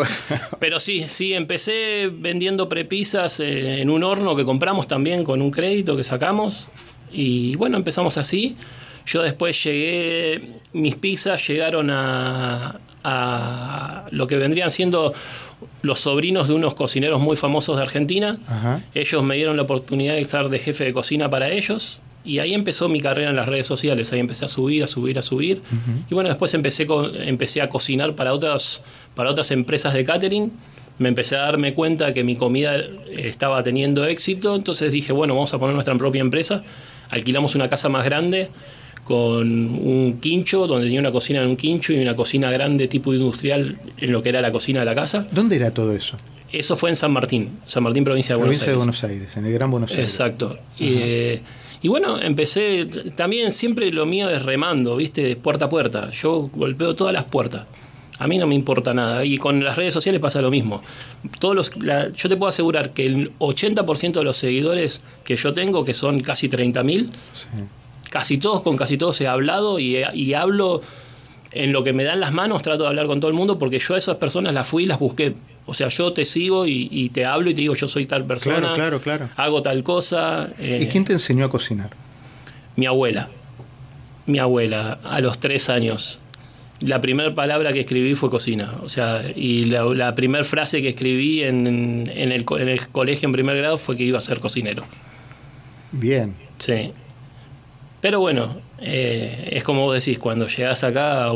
Pero 0.60 0.80
sí, 0.80 1.06
sí, 1.08 1.34
empecé 1.34 2.10
vendiendo 2.12 2.68
prepisas 2.68 3.40
eh, 3.40 3.82
en 3.82 3.90
un 3.90 4.04
horno 4.04 4.36
que 4.36 4.44
compramos 4.44 4.88
también 4.88 5.24
con 5.24 5.42
un 5.42 5.52
crédito 5.52 5.96
que 5.96 6.04
sacamos. 6.04 6.68
Y 7.14 7.56
bueno, 7.56 7.78
empezamos 7.78 8.18
así. 8.18 8.58
Yo 9.06 9.22
después 9.22 9.64
llegué, 9.64 10.42
mis 10.74 10.96
pizzas 10.96 11.48
llegaron 11.48 11.90
a, 11.90 12.80
a 13.04 14.06
lo 14.12 14.28
que 14.28 14.38
vendrían 14.38 14.72
siendo 14.72 15.14
los 15.82 16.00
sobrinos 16.00 16.48
de 16.48 16.54
unos 16.54 16.74
cocineros 16.74 17.20
muy 17.20 17.36
famosos 17.38 17.76
de 17.78 17.84
Argentina. 17.84 18.38
Ajá. 18.48 18.82
Ellos 18.94 19.24
me 19.24 19.36
dieron 19.36 19.58
la 19.58 19.64
oportunidad 19.64 20.16
de 20.16 20.22
estar 20.22 20.50
de 20.50 20.60
jefe 20.60 20.86
de 20.86 20.94
cocina 20.94 21.30
para 21.30 21.50
ellos. 21.50 22.00
Y 22.24 22.38
ahí 22.38 22.54
empezó 22.54 22.88
mi 22.88 23.02
carrera 23.02 23.32
en 23.32 23.36
las 23.36 23.48
redes 23.48 23.66
sociales. 23.66 24.14
Ahí 24.14 24.20
empecé 24.20 24.46
a 24.46 24.48
subir, 24.48 24.84
a 24.84 24.88
subir, 24.88 25.18
a 25.18 25.24
subir. 25.24 25.58
Uh 25.58 25.76
-huh. 25.76 26.04
Y 26.12 26.14
bueno, 26.14 26.30
después 26.30 26.54
empecé, 26.54 26.86
con, 26.86 27.16
empecé 27.20 27.62
a 27.62 27.70
cocinar 27.70 28.14
para 28.14 28.34
otras, 28.34 28.82
para 29.16 29.32
otras 29.32 29.50
empresas 29.50 29.94
de 29.96 30.06
catering. 30.06 30.52
Me 31.00 31.10
empecé 31.10 31.36
a 31.36 31.40
darme 31.40 31.74
cuenta 31.74 32.14
que 32.14 32.24
mi 32.24 32.36
comida 32.36 32.76
estaba 33.18 33.64
teniendo 33.64 34.06
éxito. 34.06 34.56
Entonces 34.56 34.92
dije, 34.92 35.14
bueno, 35.14 35.34
vamos 35.34 35.52
a 35.56 35.58
poner 35.58 35.74
nuestra 35.74 35.96
propia 35.96 36.22
empresa. 36.22 36.64
Alquilamos 37.10 37.56
una 37.56 37.68
casa 37.68 37.90
más 37.90 38.06
grande 38.06 38.50
con 39.04 39.48
un 39.48 40.20
quincho, 40.22 40.68
donde 40.68 40.86
tenía 40.86 41.00
una 41.00 41.12
cocina 41.12 41.42
en 41.42 41.48
un 41.48 41.58
quincho 41.58 41.94
y 41.94 42.00
una 42.00 42.16
cocina 42.16 42.52
grande 42.52 42.88
tipo 42.88 43.14
industrial 43.14 43.78
en 43.98 44.12
lo 44.12 44.22
que 44.22 44.30
era 44.30 44.42
la 44.42 44.52
cocina 44.52 44.80
de 44.80 44.86
la 44.86 44.96
casa. 44.96 45.26
¿Dónde 45.32 45.56
era 45.56 45.72
todo 45.72 45.94
eso? 45.94 46.18
Eso 46.52 46.76
fue 46.76 46.90
en 46.90 46.96
San 46.98 47.12
Martín, 47.12 47.60
San 47.66 47.84
Martín, 47.84 48.04
provincia 48.04 48.36
de 48.36 48.42
provincia 48.42 48.74
Buenos 48.76 49.02
de 49.02 49.08
Aires. 49.08 49.18
Buenos 49.22 49.28
Aires, 49.32 49.38
en 49.38 49.46
el 49.46 49.54
Gran 49.54 49.72
Buenos 49.72 49.92
Aires. 49.92 50.10
Exacto. 50.10 50.58
Eh, 50.80 51.42
y 51.82 51.88
bueno, 51.88 52.22
empecé, 52.22 52.86
también 53.16 53.52
siempre 53.54 53.90
lo 53.92 54.06
mío 54.06 54.30
es 54.30 54.44
remando, 54.44 54.96
¿viste? 54.98 55.36
Puerta 55.38 55.66
a 55.66 55.70
puerta. 55.70 56.12
Yo 56.12 56.50
golpeo 56.54 56.94
todas 56.96 57.14
las 57.14 57.24
puertas. 57.24 57.66
A 58.20 58.28
mí 58.28 58.38
no 58.38 58.46
me 58.46 58.54
importa 58.54 58.94
nada. 58.94 59.26
Y 59.26 59.38
con 59.38 59.64
las 59.64 59.76
redes 59.78 59.94
sociales 59.94 60.22
pasa 60.22 60.42
lo 60.42 60.52
mismo. 60.52 60.84
Todos 61.40 61.56
los, 61.56 61.78
la, 61.78 62.10
yo 62.10 62.30
te 62.30 62.36
puedo 62.38 62.50
asegurar 62.50 62.92
que 62.92 63.06
el 63.06 63.32
80% 63.40 64.12
de 64.12 64.24
los 64.24 64.38
seguidores 64.38 65.02
que 65.24 65.36
yo 65.38 65.54
tengo, 65.54 65.84
que 65.84 65.94
son 65.96 66.20
casi 66.20 66.48
30.000, 66.48 67.10
Sí. 67.34 67.48
Casi 68.12 68.38
todos, 68.38 68.62
con 68.62 68.78
casi 68.78 68.98
todos 68.98 69.20
he 69.22 69.28
hablado 69.28 69.80
y, 69.80 69.98
y, 70.14 70.34
hablo 70.36 70.82
en 71.52 71.72
lo 71.72 71.84
que 71.84 71.94
me 71.94 72.04
dan 72.04 72.20
las 72.20 72.32
manos, 72.34 72.62
trato 72.62 72.84
de 72.84 72.90
hablar 72.90 73.08
con 73.08 73.20
todo 73.20 73.32
el 73.32 73.36
mundo 73.36 73.58
porque 73.58 73.80
yo 73.80 73.96
a 73.96 73.98
esas 73.98 74.18
personas 74.18 74.54
las 74.54 74.68
fui 74.68 74.84
y 74.84 74.86
las 74.86 75.00
busqué. 75.00 75.34
O 75.66 75.74
sea, 75.74 75.88
yo 75.88 76.12
te 76.14 76.26
sigo 76.26 76.68
y, 76.68 76.88
y 76.92 77.10
te 77.10 77.26
hablo 77.26 77.50
y 77.50 77.54
te 77.56 77.62
digo, 77.62 77.74
yo 77.76 77.88
soy 77.88 78.06
tal 78.06 78.26
persona, 78.26 78.74
Claro, 78.74 78.76
claro, 78.76 79.02
claro. 79.02 79.30
hago 79.38 79.62
tal 79.64 79.82
cosa. 79.84 80.50
eh, 80.60 80.80
¿Y 80.84 80.88
quién 80.88 81.06
te 81.06 81.14
enseñó 81.14 81.46
a 81.46 81.50
cocinar? 81.50 81.90
Mi 82.76 82.86
abuela. 82.86 83.30
Mi 84.28 84.40
abuela, 84.40 85.00
a 85.04 85.20
los 85.22 85.40
tres 85.40 85.70
años. 85.70 86.20
La 86.82 87.00
primera 87.00 87.34
palabra 87.36 87.74
que 87.74 87.82
escribí 87.82 88.16
fue 88.16 88.30
cocina. 88.30 88.74
O 88.84 88.90
sea, 88.90 89.24
y 89.36 89.66
la, 89.66 89.84
la 89.86 90.16
primera 90.16 90.44
frase 90.44 90.82
que 90.82 90.90
escribí 90.90 91.44
en, 91.44 91.68
en, 92.12 92.32
el, 92.32 92.44
en 92.60 92.70
el 92.70 92.88
colegio 92.88 93.28
en 93.28 93.34
primer 93.34 93.56
grado 93.58 93.78
fue 93.78 93.96
que 93.96 94.04
iba 94.04 94.18
a 94.18 94.22
ser 94.22 94.40
cocinero. 94.40 94.84
Bien. 95.92 96.34
Sí. 96.60 96.92
Pero 98.02 98.20
bueno, 98.20 98.58
eh, 98.80 99.50
es 99.54 99.64
como 99.64 99.86
vos 99.86 99.94
decís, 100.04 100.18
cuando 100.20 100.48
llegás 100.48 100.84
acá 100.84 101.32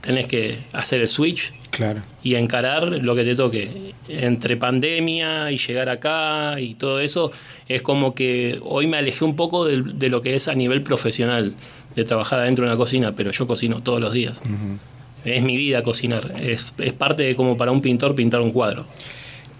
tenés 0.00 0.26
que 0.26 0.58
hacer 0.72 1.00
el 1.00 1.08
switch 1.08 1.52
Claro. 1.70 2.02
y 2.22 2.34
encarar 2.34 2.82
lo 2.84 3.14
que 3.14 3.24
te 3.24 3.34
toque. 3.34 3.94
Entre 4.08 4.56
pandemia 4.58 5.50
y 5.52 5.56
llegar 5.56 5.88
acá 5.88 6.60
y 6.60 6.74
todo 6.74 7.00
eso, 7.00 7.32
es 7.66 7.80
como 7.80 8.14
que 8.14 8.58
hoy 8.62 8.86
me 8.86 8.98
alejé 8.98 9.24
un 9.24 9.36
poco 9.36 9.64
de, 9.64 9.80
de 9.82 10.08
lo 10.10 10.20
que 10.20 10.34
es 10.34 10.48
a 10.48 10.54
nivel 10.54 10.82
profesional, 10.82 11.54
de 11.94 12.04
trabajar 12.04 12.40
adentro 12.40 12.64
de 12.66 12.70
una 12.72 12.76
cocina, 12.76 13.12
pero 13.16 13.30
yo 13.30 13.46
cocino 13.46 13.80
todos 13.82 14.00
los 14.00 14.12
días. 14.12 14.40
Uh 14.44 14.48
-huh. 14.48 14.78
Es 15.24 15.42
mi 15.42 15.56
vida 15.56 15.82
cocinar, 15.82 16.34
es, 16.40 16.74
es 16.78 16.92
parte 16.92 17.22
de 17.22 17.36
como 17.36 17.56
para 17.56 17.70
un 17.70 17.80
pintor 17.80 18.14
pintar 18.14 18.40
un 18.40 18.50
cuadro. 18.50 18.84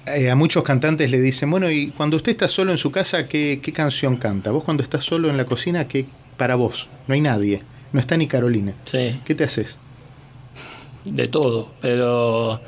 Eh, 0.06 0.28
a 0.28 0.34
muchos 0.34 0.64
cantantes 0.64 1.08
le 1.10 1.20
dicen, 1.20 1.48
bueno, 1.50 1.70
y 1.70 1.92
cuando 1.96 2.16
usted 2.16 2.32
está 2.32 2.48
solo 2.48 2.72
en 2.72 2.78
su 2.78 2.90
casa, 2.90 3.28
¿qué, 3.28 3.60
qué 3.62 3.72
canción 3.72 4.16
canta? 4.16 4.50
Vos 4.50 4.64
cuando 4.64 4.82
estás 4.82 5.04
solo 5.04 5.30
en 5.30 5.36
la 5.36 5.44
cocina, 5.44 5.86
¿qué 5.86 6.04
para 6.36 6.54
vos? 6.54 6.88
No 7.06 7.14
hay 7.14 7.20
nadie, 7.20 7.62
no 7.92 8.00
está 8.00 8.16
ni 8.16 8.26
Carolina. 8.26 8.74
Sí. 8.84 9.20
¿Qué 9.24 9.34
te 9.34 9.44
haces? 9.44 9.76
De 11.04 11.28
todo, 11.28 11.68
pero 11.80 12.60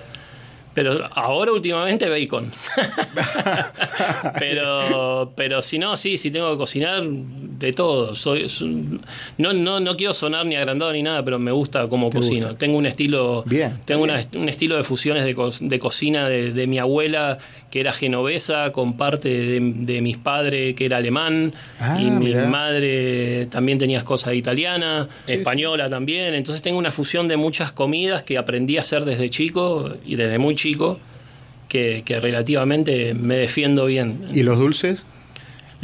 pero 0.75 1.09
ahora 1.14 1.52
últimamente 1.52 2.09
bacon. 2.09 2.52
pero 4.38 5.33
pero 5.37 5.62
si 5.62 5.78
no, 5.78 5.97
sí, 5.97 6.18
si 6.18 6.30
tengo 6.30 6.50
que 6.50 6.59
cocinar 6.59 7.02
de 7.04 7.73
todo. 7.73 8.16
Soy, 8.16 8.49
soy, 8.49 9.00
no, 9.38 9.52
no 9.52 9.78
no 9.78 9.97
quiero 9.97 10.12
sonar 10.12 10.44
ni 10.47 10.56
agrandado 10.56 10.92
ni 10.92 11.02
nada, 11.02 11.25
pero 11.25 11.38
me 11.38 11.52
gusta 11.52 11.88
como 11.88 12.11
cocino. 12.11 12.49
Gusta? 12.49 12.59
Tengo 12.59 12.76
un 12.76 12.87
estilo 12.87 13.44
bien, 13.47 13.78
tengo 13.85 14.04
bien. 14.04 14.16
Una, 14.16 14.40
un 14.42 14.49
estilo 14.49 14.76
de 14.76 14.83
fusiones 14.83 15.25
de, 15.25 15.35
co 15.35 15.50
de 15.59 15.78
cocina 15.78 16.28
de, 16.28 16.52
de, 16.52 16.66
mi 16.66 16.78
abuela 16.78 17.38
que 17.75 17.81
era 17.81 17.93
genovesa 17.93 18.73
con 18.73 18.97
parte 18.97 19.28
de, 19.28 19.61
de 19.61 20.00
mis 20.00 20.16
padres 20.16 20.75
que 20.75 20.87
era 20.87 20.99
alemán 20.99 21.52
ah, 21.78 21.99
y 22.00 22.11
mi 22.11 22.26
mirá. 22.26 22.47
madre 22.47 23.47
también 23.47 23.78
tenía 23.78 24.02
cosas 24.04 24.35
italianas, 24.35 25.09
sí, 25.26 25.35
española 25.35 25.87
sí. 25.87 25.90
también. 25.90 26.35
Entonces 26.35 26.62
tengo 26.62 26.78
una 26.78 26.93
fusión 26.93 27.28
de 27.28 27.37
muchas 27.37 27.73
comidas 27.73 28.23
que 28.23 28.38
aprendí 28.38 28.76
a 28.76 28.81
hacer 28.81 29.04
desde 29.04 29.31
chico 29.31 29.93
y 30.04 30.16
desde 30.16 30.38
muy 30.38 30.54
chico 30.54 30.64
chico 30.64 30.99
que, 31.69 32.02
que, 32.07 32.21
relativamente 32.21 33.12
me 33.12 33.37
defiendo 33.37 33.85
bien. 33.85 34.28
¿Y 34.33 34.43
los 34.45 34.59
dulces? 34.59 35.04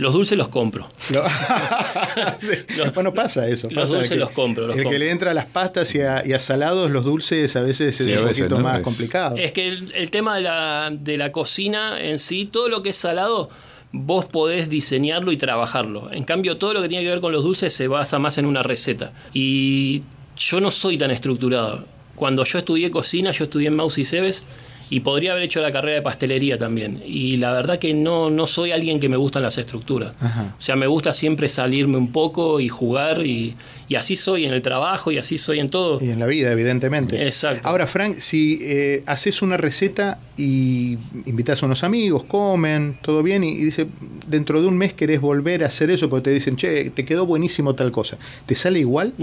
Los 0.00 0.14
dulces 0.14 0.38
los 0.38 0.49
compro. 0.49 0.88
No. 1.11 1.21
los, 2.78 2.95
bueno, 2.95 3.12
pasa 3.12 3.47
eso. 3.47 3.69
Pasa 3.69 3.80
los 3.80 3.90
dulces 3.90 4.09
que, 4.09 4.16
los 4.16 4.30
compro. 4.30 4.66
Los 4.66 4.75
el 4.75 4.85
compro. 4.85 4.92
que 4.92 4.99
le 4.99 5.11
entra 5.11 5.33
a 5.33 5.35
las 5.35 5.45
pastas 5.45 5.95
y 5.95 6.00
a, 6.00 6.26
y 6.26 6.33
a, 6.33 6.38
salados, 6.38 6.90
los 6.90 7.04
dulces 7.04 7.54
a 7.54 7.61
veces 7.61 7.99
sí, 7.99 8.11
es 8.11 8.19
un 8.19 8.28
poquito 8.28 8.57
¿no? 8.57 8.61
más 8.62 8.78
es... 8.78 8.85
complicado. 8.85 9.37
Es 9.37 9.52
que 9.52 9.69
el, 9.69 9.92
el 9.92 10.11
tema 10.11 10.37
de 10.37 10.40
la, 10.40 10.88
de 10.90 11.19
la 11.19 11.33
cocina 11.33 12.00
en 12.00 12.19
sí, 12.19 12.47
todo 12.47 12.71
lo 12.71 12.83
que 12.83 12.88
es 12.88 12.97
salado, 12.97 13.50
vos 13.92 14.25
podés 14.25 14.71
diseñarlo 14.71 15.33
y 15.33 15.37
trabajarlo. 15.37 16.11
En 16.11 16.25
cambio, 16.25 16.57
todo 16.57 16.73
lo 16.73 16.80
que 16.80 16.88
tiene 16.88 17.04
que 17.04 17.11
ver 17.11 17.21
con 17.21 17.33
los 17.33 17.45
dulces 17.45 17.71
se 17.75 17.87
basa 17.87 18.19
más 18.19 18.38
en 18.38 18.47
una 18.47 18.62
receta. 18.62 19.12
Y 19.35 20.00
yo 20.38 20.62
no 20.62 20.71
soy 20.71 20.97
tan 20.97 21.11
estructurado. 21.11 21.85
Cuando 22.14 22.47
yo 22.47 22.59
estudié 22.59 22.90
cocina, 22.90 23.33
yo 23.33 23.45
estudié 23.45 23.69
en 23.69 23.76
Maus 23.76 23.99
y 23.99 24.07
Cebes 24.07 24.45
y 24.91 25.01
podría 25.01 25.31
haber 25.31 25.45
hecho 25.45 25.61
la 25.61 25.71
carrera 25.71 25.97
de 25.97 26.03
pastelería 26.03 26.59
también. 26.59 27.01
Y 27.07 27.37
la 27.37 27.53
verdad 27.53 27.79
que 27.79 27.95
no, 27.95 28.29
no 28.29 28.49
soy 28.49 28.73
alguien 28.73 28.99
que 28.99 29.09
me 29.09 29.17
gustan 29.17 29.43
las 29.43 29.57
estructuras. 29.57 30.13
O 30.21 30.61
sea, 30.61 30.75
me 30.75 30.89
gusta 30.89 31.13
siempre 31.13 31.49
salirme 31.49 31.97
un 31.97 32.11
poco 32.11 32.59
y 32.59 32.69
jugar 32.69 33.25
y, 33.25 33.55
y, 33.89 33.95
así 33.95 34.17
soy 34.17 34.47
en 34.47 34.53
el 34.53 34.63
trabajo 34.63 35.13
y 35.13 35.19
así 35.19 35.39
soy 35.39 35.61
en 35.61 35.71
todo. 35.71 36.03
Y 36.03 36.11
en 36.11 36.19
la 36.19 36.27
vida, 36.27 36.51
evidentemente. 36.51 37.25
Exacto. 37.25 37.69
Ahora, 37.69 37.87
Frank, 37.87 38.17
si 38.17 38.59
eh, 38.63 39.05
haces 39.07 39.43
una 39.43 39.57
receta 39.57 40.19
y 40.37 40.99
invitas 41.25 41.63
a 41.63 41.67
unos 41.67 41.85
amigos, 41.85 42.25
comen, 42.25 42.99
todo 43.01 43.23
bien, 43.23 43.45
y, 43.45 43.57
dice, 43.57 43.87
dentro 44.27 44.61
de 44.61 44.67
un 44.67 44.77
mes 44.77 44.93
querés 44.93 45.21
volver 45.21 45.63
a 45.63 45.69
hacer 45.69 45.91
eso 45.93 46.11
porque 46.11 46.25
te 46.25 46.31
dicen, 46.31 46.57
che, 46.57 46.91
te 46.91 47.05
quedó 47.05 47.27
buenísimo 47.27 47.77
tal 47.77 47.93
cosa. 47.93 48.19
¿Te 48.45 48.57
sale 48.57 48.81
igual? 48.81 49.15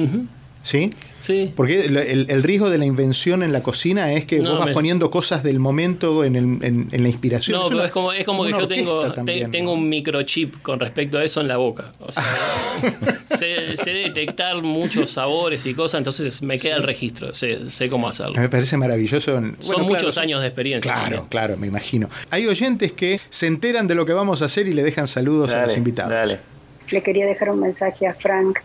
¿Sí? 0.63 0.89
Sí. 1.21 1.51
Porque 1.55 1.85
el, 1.85 2.43
riesgo 2.43 2.69
de 2.69 2.77
la 2.77 2.85
invención 2.85 3.43
en 3.43 3.51
la 3.51 3.61
cocina 3.61 4.13
es 4.13 4.23
que 4.23 4.39
vos 4.39 4.59
vas 4.59 4.73
poniendo 4.73 5.11
cosas 5.11 5.43
del 5.43 5.59
momento 5.59 6.23
en, 6.23 6.35
en, 6.35 7.03
la 7.03 7.09
inspiración. 7.09 7.59
No, 7.59 7.67
pero 7.67 7.83
es 7.83 7.91
como, 7.91 8.13
es 8.13 8.23
como 8.23 8.45
que 8.45 8.51
yo 8.51 8.65
tengo, 8.67 9.11
tengo 9.51 9.73
un 9.73 9.89
microchip 9.89 10.61
con 10.61 10.79
respecto 10.79 11.17
a 11.17 11.25
eso 11.25 11.41
en 11.41 11.49
la 11.49 11.57
boca. 11.57 11.91
O 11.99 12.11
sea, 12.13 12.23
sé, 13.35 13.75
detectar 13.91 14.61
muchos 14.61 15.11
sabores 15.11 15.65
y 15.65 15.73
cosas, 15.73 15.97
entonces 15.97 16.41
me 16.41 16.59
queda 16.59 16.77
el 16.77 16.83
registro, 16.83 17.33
sé, 17.33 17.69
sé, 17.71 17.89
cómo 17.89 18.07
hacerlo. 18.07 18.39
Me 18.39 18.47
parece 18.47 18.77
maravilloso. 18.77 19.41
Son 19.59 19.81
muchos 19.81 20.17
años 20.17 20.39
de 20.39 20.47
experiencia. 20.47 20.93
Claro, 20.93 21.27
claro, 21.29 21.57
me 21.57 21.67
imagino. 21.67 22.09
Hay 22.29 22.47
oyentes 22.47 22.93
que 22.93 23.19
se 23.29 23.47
enteran 23.47 23.87
de 23.87 23.95
lo 23.95 24.05
que 24.05 24.13
vamos 24.13 24.41
a 24.41 24.45
hacer 24.45 24.67
y 24.67 24.73
le 24.73 24.83
dejan 24.83 25.09
saludos 25.09 25.51
a 25.51 25.65
los 25.65 25.75
invitados. 25.75 26.11
Dale. 26.11 26.39
Le 26.89 27.03
quería 27.03 27.25
dejar 27.25 27.49
un 27.49 27.59
mensaje 27.59 28.07
a 28.07 28.13
Frank 28.13 28.59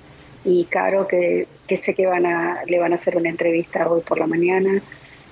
y 0.45 0.65
Caro 0.65 1.07
que, 1.07 1.47
sé 1.77 1.95
que 1.95 2.07
van 2.07 2.27
a, 2.27 2.65
le 2.67 2.79
van 2.79 2.93
a 2.93 2.97
hacer 2.97 3.17
una 3.17 3.29
entrevista 3.29 3.89
hoy 3.89 4.03
por 4.03 4.19
la 4.19 4.27
mañana. 4.27 4.83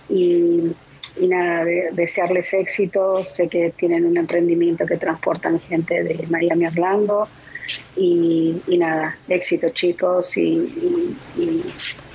Y, 0.08 0.72
nada, 1.20 1.64
desearles 1.92 2.52
éxito, 2.54 3.22
sé 3.24 3.48
que 3.48 3.72
tienen 3.76 4.06
un 4.06 4.16
emprendimiento 4.16 4.86
que 4.86 4.96
transportan 4.96 5.60
gente 5.60 6.02
de 6.02 6.26
Miami 6.28 6.64
a 6.64 6.68
Orlando. 6.68 7.28
Y, 7.96 8.60
nada, 8.68 9.16
éxito 9.28 9.70
chicos 9.70 10.36
y, 10.36 11.16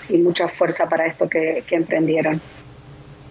mucha 0.10 0.48
fuerza 0.48 0.88
para 0.88 1.08
esto 1.08 1.28
que, 1.28 1.64
que 1.68 1.76
emprendieron. 1.76 2.40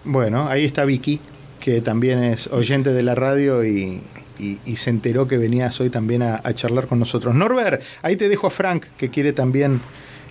Bueno, 0.03 0.47
ahí 0.47 0.65
está 0.65 0.85
Vicky, 0.85 1.19
que 1.59 1.81
también 1.81 2.23
es 2.23 2.47
oyente 2.47 2.93
de 2.93 3.01
la 3.01 3.15
radio 3.15 3.65
y, 3.65 4.01
y, 4.39 4.75
se 4.75 4.89
enteró 4.89 5.27
que 5.27 5.37
venías 5.37 5.79
hoy 5.79 5.89
también 5.89 6.23
a, 6.23 6.41
charlar 6.53 6.87
con 6.87 6.99
nosotros. 6.99 7.33
Norbert, 7.35 7.81
ahí 8.01 8.15
te 8.15 8.29
dejo 8.29 8.47
a 8.47 8.49
Frank, 8.49 8.85
que 8.97 9.09
quiere 9.09 9.33
también 9.33 9.81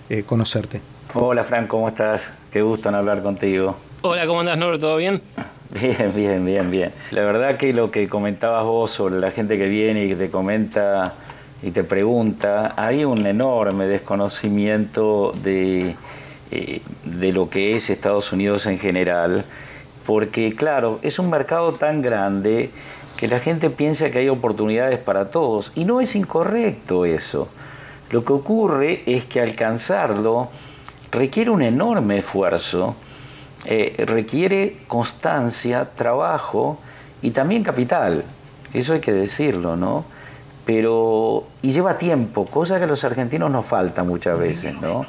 eh, 0.09 0.23
conocerte. 0.25 0.81
Hola 1.13 1.43
Frank, 1.43 1.67
¿cómo 1.67 1.87
estás? 1.87 2.29
Qué 2.51 2.61
gusto 2.61 2.89
en 2.89 2.95
hablar 2.95 3.23
contigo. 3.23 3.75
Hola, 4.01 4.27
¿cómo 4.27 4.41
andas 4.41 4.57
Norbert? 4.57 4.81
¿Todo 4.81 4.97
bien? 4.97 5.21
Bien, 5.71 6.13
bien, 6.15 6.45
bien, 6.45 6.71
bien. 6.71 6.91
La 7.11 7.21
verdad 7.21 7.57
que 7.57 7.73
lo 7.73 7.89
que 7.91 8.07
comentabas 8.07 8.63
vos 8.63 8.91
sobre 8.91 9.19
la 9.19 9.31
gente 9.31 9.57
que 9.57 9.67
viene 9.67 10.05
y 10.05 10.09
que 10.09 10.15
te 10.15 10.29
comenta 10.29 11.13
y 11.63 11.71
te 11.71 11.83
pregunta, 11.83 12.73
hay 12.77 13.03
un 13.03 13.25
enorme 13.25 13.85
desconocimiento 13.87 15.33
de, 15.43 15.95
eh, 16.51 16.81
de 17.03 17.33
lo 17.33 17.49
que 17.49 17.75
es 17.75 17.89
Estados 17.89 18.31
Unidos 18.31 18.67
en 18.67 18.77
general, 18.77 19.43
porque 20.05 20.53
claro, 20.53 20.99
es 21.01 21.17
un 21.17 21.29
mercado 21.31 21.73
tan 21.73 22.01
grande 22.01 22.69
que 23.17 23.27
la 23.27 23.39
gente 23.39 23.69
piensa 23.69 24.11
que 24.11 24.19
hay 24.19 24.29
oportunidades 24.29 24.99
para 24.99 25.29
todos 25.29 25.71
y 25.75 25.85
no 25.85 26.01
es 26.01 26.15
incorrecto 26.15 27.05
eso. 27.05 27.47
Lo 28.11 28.23
que 28.23 28.33
ocurre 28.33 29.03
es 29.05 29.25
que 29.25 29.41
alcanzarlo 29.41 30.49
requiere 31.11 31.49
un 31.49 31.61
enorme 31.61 32.19
esfuerzo, 32.19 32.95
eh, 33.65 34.03
requiere 34.05 34.77
constancia, 34.87 35.89
trabajo 35.95 36.79
y 37.21 37.31
también 37.31 37.63
capital. 37.63 38.23
Eso 38.73 38.93
hay 38.93 38.99
que 38.99 39.13
decirlo, 39.13 39.75
¿no? 39.75 40.05
Pero, 40.65 41.45
y 41.61 41.71
lleva 41.71 41.97
tiempo, 41.97 42.45
cosa 42.45 42.77
que 42.77 42.83
a 42.83 42.87
los 42.87 43.03
argentinos 43.03 43.49
nos 43.49 43.65
falta 43.65 44.03
muchas 44.03 44.37
veces, 44.37 44.79
¿no? 44.81 45.05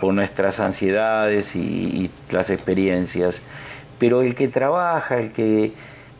Por 0.00 0.12
nuestras 0.12 0.60
ansiedades 0.60 1.54
y, 1.54 1.60
y 1.60 2.10
las 2.30 2.50
experiencias. 2.50 3.40
Pero 3.98 4.22
el 4.22 4.34
que 4.34 4.48
trabaja, 4.48 5.18
el 5.18 5.30
que 5.30 5.72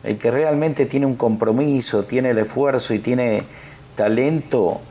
el 0.05 0.17
que 0.17 0.31
realmente 0.31 0.85
tiene 0.85 1.05
un 1.05 1.15
compromiso, 1.15 2.03
tiene 2.03 2.31
el 2.31 2.37
esfuerzo 2.37 2.93
y 2.93 2.99
tiene 2.99 3.43
talento, 3.95 4.81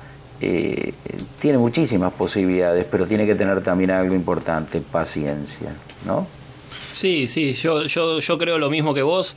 eh, 0.40 0.92
tiene 1.40 1.58
muchísimas 1.58 2.12
posibilidades, 2.12 2.86
pero 2.90 3.06
tiene 3.06 3.26
que 3.26 3.34
tener 3.34 3.62
también 3.62 3.90
algo 3.90 4.14
importante, 4.14 4.80
paciencia, 4.80 5.70
¿no? 6.04 6.26
Sí, 6.94 7.28
sí, 7.28 7.54
yo, 7.54 7.84
yo, 7.84 8.20
yo 8.20 8.38
creo 8.38 8.58
lo 8.58 8.70
mismo 8.70 8.94
que 8.94 9.02
vos. 9.02 9.36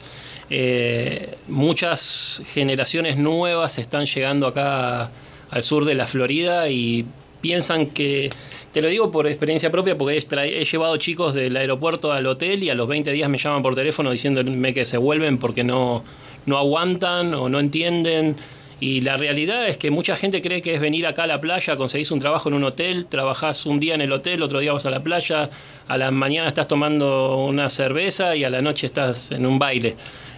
Eh, 0.50 1.36
muchas 1.48 2.42
generaciones 2.54 3.18
nuevas 3.18 3.78
están 3.80 4.06
llegando 4.06 4.48
acá 4.48 5.10
al 5.50 5.64
sur 5.64 5.86
de 5.86 5.96
la 5.96 6.08
Florida 6.08 6.70
y 6.70 7.06
piensan 7.42 7.88
que 7.88 8.30
te 8.78 8.82
lo 8.84 8.90
digo 8.90 9.10
por 9.10 9.26
experiencia 9.26 9.72
propia 9.72 9.98
porque 9.98 10.20
he, 10.20 10.64
llevado 10.64 10.96
chicos 10.98 11.34
del 11.34 11.58
aeropuerto 11.58 12.12
al 12.12 12.28
hotel 12.28 12.62
y 12.62 12.70
a 12.70 12.76
los 12.76 12.88
20 12.88 13.12
días 13.12 13.28
me 13.28 13.40
llaman 13.40 13.64
por 13.64 13.74
teléfono 13.74 14.12
diciéndome 14.12 14.72
que 14.72 14.86
se 14.86 15.00
vuelven 15.00 15.40
porque 15.40 15.64
no, 15.64 16.04
no 16.46 16.60
aguantan 16.60 17.34
o 17.34 17.50
no 17.50 17.60
entienden. 17.60 18.36
Y 18.80 19.02
la 19.02 19.18
realidad 19.18 19.68
es 19.68 19.80
que 19.80 19.90
mucha 19.90 20.16
gente 20.16 20.44
cree 20.44 20.62
que 20.62 20.76
es 20.76 20.80
venir 20.80 21.08
acá 21.08 21.24
a 21.24 21.28
la 21.28 21.42
playa, 21.42 21.76
conseguís 21.76 22.12
un 22.12 22.20
trabajo 22.20 22.50
en 22.50 22.54
un 22.54 22.66
hotel, 22.66 23.08
trabajás 23.08 23.66
un 23.66 23.80
día 23.80 23.96
en 23.96 24.02
el 24.02 24.12
hotel, 24.12 24.44
otro 24.44 24.60
día 24.60 24.74
vas 24.74 24.86
a 24.86 24.92
la 24.92 25.00
playa, 25.00 25.50
a 25.88 25.98
la 25.98 26.12
mañana 26.12 26.48
estás 26.48 26.68
tomando 26.68 27.46
una 27.48 27.72
cerveza 27.72 28.36
y 28.36 28.44
a 28.44 28.52
la 28.52 28.62
noche 28.62 28.86
estás 28.86 29.32
en 29.32 29.48
un 29.48 29.58
baile. 29.58 29.96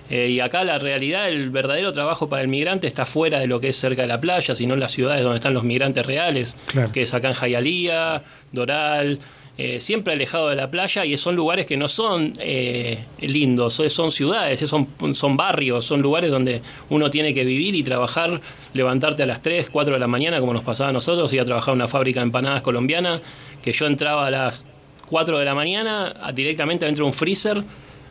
Eh, 0.10 0.30
y 0.30 0.40
acá 0.40 0.64
la 0.64 0.80
realidad, 0.80 1.30
el 1.30 1.50
verdadero 1.52 1.94
trabajo 1.94 2.30
para 2.30 2.42
el 2.42 2.48
migrante 2.48 2.88
está 2.88 3.06
fuera 3.06 3.40
de 3.40 3.48
lo 3.48 3.60
que 3.60 3.70
es 3.70 3.76
cerca 3.78 4.02
de 4.02 4.08
la 4.08 4.20
playa, 4.20 4.56
sino 4.56 4.74
en 4.74 4.80
las 4.80 4.92
ciudades 4.92 5.24
donde 5.24 5.38
están 5.38 5.54
los 5.54 5.64
migrantes 5.64 6.06
reales, 6.06 6.56
que 6.94 7.04
es 7.04 7.14
acá 7.14 7.30
en 7.30 7.34
Jayalía, 7.36 8.24
Doral, 8.52 9.20
eh, 9.62 9.82
siempre 9.82 10.14
alejado 10.14 10.48
de 10.48 10.56
la 10.56 10.72
playa 10.72 11.04
y 11.04 11.18
son 11.18 11.36
lugares 11.36 11.66
que 11.66 11.76
no 11.76 11.90
son 11.90 12.32
eh, 12.40 13.04
lindos, 13.20 13.74
son 13.90 14.10
ciudades, 14.10 14.62
son, 14.62 14.88
son 15.14 15.36
barrios, 15.36 15.84
son 15.84 16.02
lugares 16.02 16.32
donde 16.32 16.62
uno 16.90 17.12
tiene 17.12 17.34
que 17.34 17.44
vivir 17.44 17.76
y 17.76 17.84
trabajar, 17.84 18.40
levantarte 18.74 19.24
a 19.24 19.26
las 19.26 19.42
3, 19.42 19.70
4 19.70 19.96
de 19.96 20.00
la 20.00 20.08
mañana 20.08 20.40
como 20.40 20.54
nos 20.54 20.64
pasaba 20.64 20.92
a 20.92 20.94
nosotros, 20.94 21.34
ir 21.34 21.42
a 21.42 21.46
trabajar 21.46 21.74
en 21.74 21.82
una 21.82 21.90
fábrica 21.90 22.22
de 22.22 22.28
empanadas 22.28 22.62
colombiana, 22.62 23.20
que 23.62 23.74
yo 23.74 23.86
entraba 23.86 24.28
a 24.28 24.32
las 24.32 24.66
4 25.10 25.38
de 25.38 25.44
la 25.44 25.54
mañana 25.54 26.16
directamente 26.34 26.86
dentro 26.86 27.04
de 27.04 27.08
un 27.08 27.14
freezer 27.14 27.62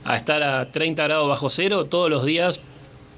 a 0.08 0.16
estar 0.16 0.42
a 0.42 0.70
30 0.72 1.04
grados 1.04 1.28
bajo 1.28 1.50
cero 1.50 1.84
todos 1.84 2.08
los 2.08 2.24
días, 2.24 2.60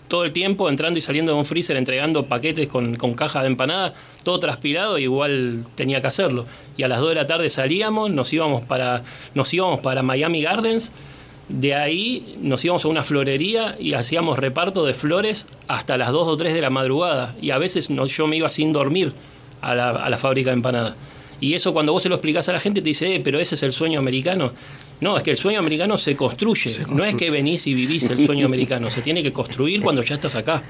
todo 0.09 0.25
el 0.25 0.33
tiempo, 0.33 0.69
entrando 0.69 0.99
y 0.99 1.03
saliendo 1.03 1.31
de 1.31 1.39
un 1.39 1.45
freezer, 1.45 1.77
entregando 1.77 2.25
paquetes 2.25 2.69
con, 2.69 2.97
con 2.97 3.15
caja 3.15 3.43
de 3.43 3.47
empanada, 3.47 3.95
todo 4.25 4.41
transpirado, 4.41 4.99
igual 4.99 5.65
tenía 5.77 6.01
que 6.01 6.09
hacerlo. 6.09 6.47
Y 6.77 6.83
a 6.83 6.89
las 6.89 6.99
2 6.99 7.11
de 7.11 7.15
la 7.15 7.29
tarde 7.29 7.49
salíamos, 7.49 8.11
nos 8.11 8.33
íbamos 8.33 8.65
para, 8.65 9.05
nos 9.35 9.55
íbamos 9.55 9.79
para 9.79 10.03
Miami 10.03 10.43
Gardens, 10.43 10.91
de 11.49 11.77
ahí 11.77 12.37
nos 12.41 12.65
íbamos 12.65 12.85
a 12.85 12.89
una 12.89 13.05
florería 13.05 13.77
y 13.79 13.93
hacíamos 13.95 14.41
reparto 14.41 14.85
de 14.85 14.95
flores 14.95 15.47
hasta 15.69 15.97
las 15.97 16.11
2 16.11 16.27
o 16.27 16.37
3 16.37 16.53
de 16.55 16.61
la 16.61 16.71
madrugada. 16.71 17.37
Y 17.41 17.51
a 17.51 17.59
veces 17.59 17.89
no, 17.89 18.05
yo 18.07 18.27
me 18.27 18.37
iba 18.37 18.51
sin 18.51 18.73
dormir 18.73 19.13
a 19.61 19.77
la, 19.77 19.91
a 19.91 20.11
la 20.11 20.19
fábrica 20.19 20.51
de 20.51 20.55
empanadas. 20.55 20.97
Y 21.41 21.55
eso 21.55 21.73
cuando 21.73 21.93
vos 21.93 22.03
se 22.03 22.09
lo 22.09 22.17
explicás 22.17 22.49
a 22.49 22.53
la 22.53 22.61
gente 22.61 22.83
te 22.83 22.89
dice, 22.89 23.15
eh, 23.15 23.21
pero 23.23 23.39
ese 23.39 23.55
es 23.55 23.63
el 23.63 23.73
sueño 23.73 24.01
americano. 24.01 24.51
No, 25.01 25.17
es 25.17 25.23
que 25.23 25.31
el 25.31 25.37
sueño 25.37 25.59
americano 25.59 25.97
se 25.97 26.15
construye. 26.15 26.77
No 26.89 27.05
es 27.05 27.15
que 27.15 27.31
venís 27.31 27.67
y 27.67 27.75
vivís 27.75 28.11
el 28.11 28.27
sueño 28.27 28.47
americano. 28.47 28.91
Se 28.91 29.01
tiene 29.01 29.23
que 29.23 29.33
construir 29.33 29.81
cuando 29.81 30.03
ya 30.03 30.17
estás 30.17 30.35
acá. 30.35 30.63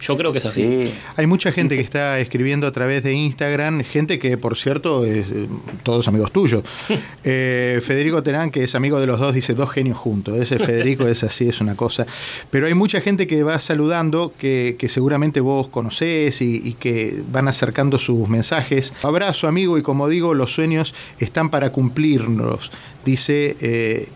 Yo 0.00 0.16
creo 0.16 0.32
que 0.32 0.38
es 0.38 0.46
así. 0.46 0.92
Hay 1.16 1.26
mucha 1.26 1.52
gente 1.52 1.76
que 1.76 1.82
está 1.82 2.18
escribiendo 2.20 2.66
a 2.66 2.72
través 2.72 3.02
de 3.02 3.12
Instagram, 3.14 3.82
gente 3.82 4.18
que, 4.18 4.36
por 4.36 4.56
cierto, 4.56 5.04
es 5.04 5.30
eh, 5.30 5.46
todos 5.82 6.08
amigos 6.08 6.32
tuyos. 6.32 6.64
Eh, 7.28 7.80
Federico 7.84 8.22
Terán, 8.22 8.52
que 8.52 8.62
es 8.62 8.76
amigo 8.76 9.00
de 9.00 9.06
los 9.06 9.18
dos, 9.18 9.34
dice 9.34 9.54
dos 9.54 9.70
genios 9.70 9.98
juntos. 9.98 10.38
Ese 10.38 10.60
Federico 10.60 11.08
es 11.08 11.24
así, 11.24 11.48
es 11.48 11.60
una 11.60 11.74
cosa. 11.74 12.06
Pero 12.50 12.68
hay 12.68 12.74
mucha 12.74 13.00
gente 13.00 13.26
que 13.26 13.42
va 13.42 13.58
saludando, 13.58 14.32
que, 14.38 14.76
seguramente 14.88 15.40
vos 15.40 15.66
conocés 15.66 16.40
y, 16.40 16.74
que 16.74 17.22
van 17.32 17.48
acercando 17.48 17.98
sus 17.98 18.28
mensajes. 18.28 18.92
Abrazo, 19.02 19.48
amigo, 19.48 19.76
y 19.76 19.82
como 19.82 20.08
digo, 20.08 20.34
los 20.34 20.52
sueños 20.52 20.94
están 21.18 21.50
para 21.50 21.70
cumplirnos, 21.70 22.70
dice 23.04 23.56
eh, 23.60 24.08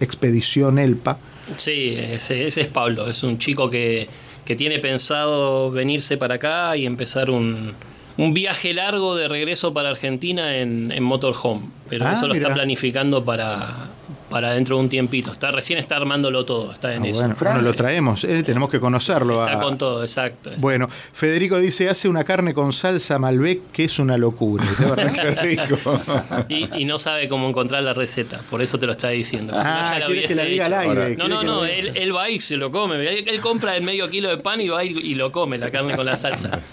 Expedición 0.00 0.78
Elpa. 0.78 1.18
Sí, 1.56 1.94
ese 1.96 2.46
es 2.46 2.66
Pablo, 2.66 3.08
es 3.08 3.22
un 3.22 3.38
chico 3.38 3.70
que 3.70 4.08
que 4.48 4.56
tiene 4.56 4.78
pensado 4.78 5.70
venirse 5.70 6.16
para 6.16 6.36
acá 6.36 6.74
y 6.74 6.86
empezar 6.86 7.28
un, 7.28 7.74
un 8.16 8.32
viaje 8.32 8.72
largo 8.72 9.14
de 9.14 9.28
regreso 9.28 9.74
para 9.74 9.90
Argentina 9.90 10.56
en, 10.56 10.90
en 10.90 11.02
motorhome. 11.02 11.66
Pero 11.90 12.06
ah, 12.06 12.14
eso 12.14 12.26
lo 12.26 12.32
está 12.32 12.54
planificando 12.54 13.22
para, 13.22 13.90
para 14.30 14.52
dentro 14.52 14.76
de 14.76 14.82
un 14.82 14.88
tiempito. 14.88 15.32
Está 15.32 15.50
recién 15.50 15.78
está 15.78 15.96
armándolo 15.96 16.44
todo, 16.44 16.72
está 16.72 16.94
en 16.94 17.04
Ah, 17.04 17.08
eso. 17.08 17.20
bueno, 17.20 17.36
bueno, 17.40 17.60
lo 17.62 17.74
traemos, 17.74 18.24
eh, 18.24 18.42
tenemos 18.42 18.70
que 18.70 18.80
conocerlo. 18.80 19.44
Está 19.46 19.58
a- 19.58 19.62
con 19.62 19.78
todo, 19.78 20.02
exacto. 20.02 20.50
exacto. 20.50 20.60
Bueno, 20.62 20.88
Federico 21.12 21.58
dice, 21.58 21.88
hace 21.88 22.08
una 22.08 22.24
carne 22.24 22.54
con 22.54 22.72
salsa 22.72 23.18
Malbec 23.18 23.70
que 23.72 23.84
es 23.84 23.98
una 23.98 24.16
locura. 24.18 24.64
Y 26.48 26.66
rico. 26.66 26.84
No 26.86 26.98
sabe 26.98 27.28
cómo 27.28 27.48
encontrar 27.48 27.82
la 27.82 27.92
receta, 27.92 28.40
por 28.50 28.62
eso 28.62 28.78
te 28.78 28.86
lo 28.86 28.92
está 28.92 29.08
diciendo. 29.08 29.52
Si 29.52 29.58
no, 29.58 29.64
Ah, 29.64 29.90
ya 29.94 29.98
la 30.00 30.06
quiere 30.06 30.26
que 30.26 30.34
la 30.34 30.44
diga 30.44 30.66
al 30.66 30.74
aire. 30.74 31.16
No, 31.16 31.28
no, 31.28 31.42
no, 31.42 31.64
él, 31.64 31.92
él 31.94 32.14
va 32.16 32.28
y 32.30 32.40
se 32.40 32.56
lo 32.56 32.70
come. 32.70 32.96
Él, 32.96 33.24
él 33.28 33.40
compra 33.40 33.76
el 33.76 33.82
medio 33.82 34.08
kilo 34.08 34.28
de 34.28 34.38
pan 34.38 34.60
y 34.60 34.68
va 34.68 34.84
y, 34.84 34.88
y 34.88 35.14
lo 35.14 35.30
come, 35.32 35.58
la 35.58 35.70
carne 35.70 35.94
con 35.96 36.06
la 36.06 36.16
salsa. 36.16 36.60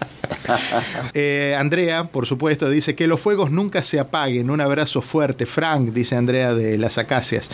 Eh, 1.14 1.56
Andrea, 1.58 2.06
por 2.06 2.26
supuesto, 2.26 2.70
dice 2.70 2.96
que 2.96 3.08
los 3.08 3.22
fuegos 3.22 3.52
nunca 3.52 3.84
se 3.84 4.00
apaguen. 4.00 4.50
Un 4.50 4.62
abrazo 4.62 5.02
fuerte. 5.02 5.46
Frank, 5.46 5.92
dice 5.92 6.16
Andrea 6.16 6.54
de 6.54 6.78
las 6.78 6.98
Acacias. 6.98 7.50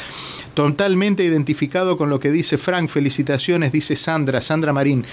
Totalmente 0.53 1.23
identificado 1.23 1.97
con 1.97 2.09
lo 2.09 2.19
que 2.19 2.31
dice 2.31 2.57
Frank. 2.57 2.89
Felicitaciones, 2.89 3.71
dice 3.71 3.95
Sandra, 3.95 4.41
Sandra 4.41 4.73
Marín. 4.73 5.05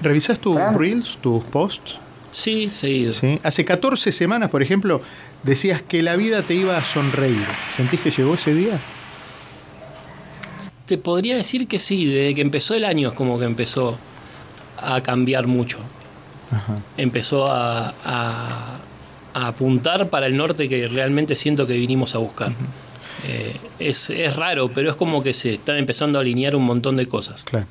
¿Revisás 0.00 0.38
tus 0.38 0.56
reels, 0.76 1.18
tus 1.20 1.42
posts? 1.44 1.96
Sí, 2.32 2.70
seguido. 2.74 3.12
¿Sí? 3.12 3.40
Hace 3.42 3.64
14 3.64 4.12
semanas, 4.12 4.50
por 4.50 4.62
ejemplo, 4.62 5.02
decías 5.42 5.82
que 5.82 6.02
la 6.02 6.16
vida 6.16 6.42
te 6.42 6.54
iba 6.54 6.76
a 6.76 6.84
sonreír. 6.84 7.46
¿Sentís 7.76 8.00
que 8.00 8.10
llegó 8.10 8.34
ese 8.34 8.54
día? 8.54 8.78
Te 10.86 10.98
podría 10.98 11.36
decir 11.36 11.66
que 11.66 11.78
sí, 11.78 12.06
desde 12.06 12.34
que 12.34 12.40
empezó 12.40 12.74
el 12.74 12.84
año 12.84 13.08
es 13.08 13.14
como 13.14 13.38
que 13.38 13.44
empezó 13.44 13.98
a 14.78 15.00
cambiar 15.00 15.46
mucho. 15.46 15.78
Ajá. 16.50 16.78
Empezó 16.96 17.46
a, 17.48 17.92
a- 18.04 18.76
a 19.34 19.46
apuntar 19.48 20.08
para 20.08 20.26
el 20.26 20.36
norte 20.36 20.68
que 20.68 20.88
realmente 20.88 21.34
siento 21.36 21.66
que 21.66 21.74
vinimos 21.74 22.14
a 22.14 22.18
buscar. 22.18 22.50
Eh, 23.26 23.56
es, 23.78 24.10
es 24.10 24.34
raro, 24.36 24.68
pero 24.74 24.90
es 24.90 24.96
como 24.96 25.22
que 25.22 25.34
se 25.34 25.54
están 25.54 25.76
empezando 25.76 26.18
a 26.18 26.22
alinear 26.22 26.56
un 26.56 26.64
montón 26.64 26.96
de 26.96 27.06
cosas. 27.06 27.44
Claro. 27.44 27.66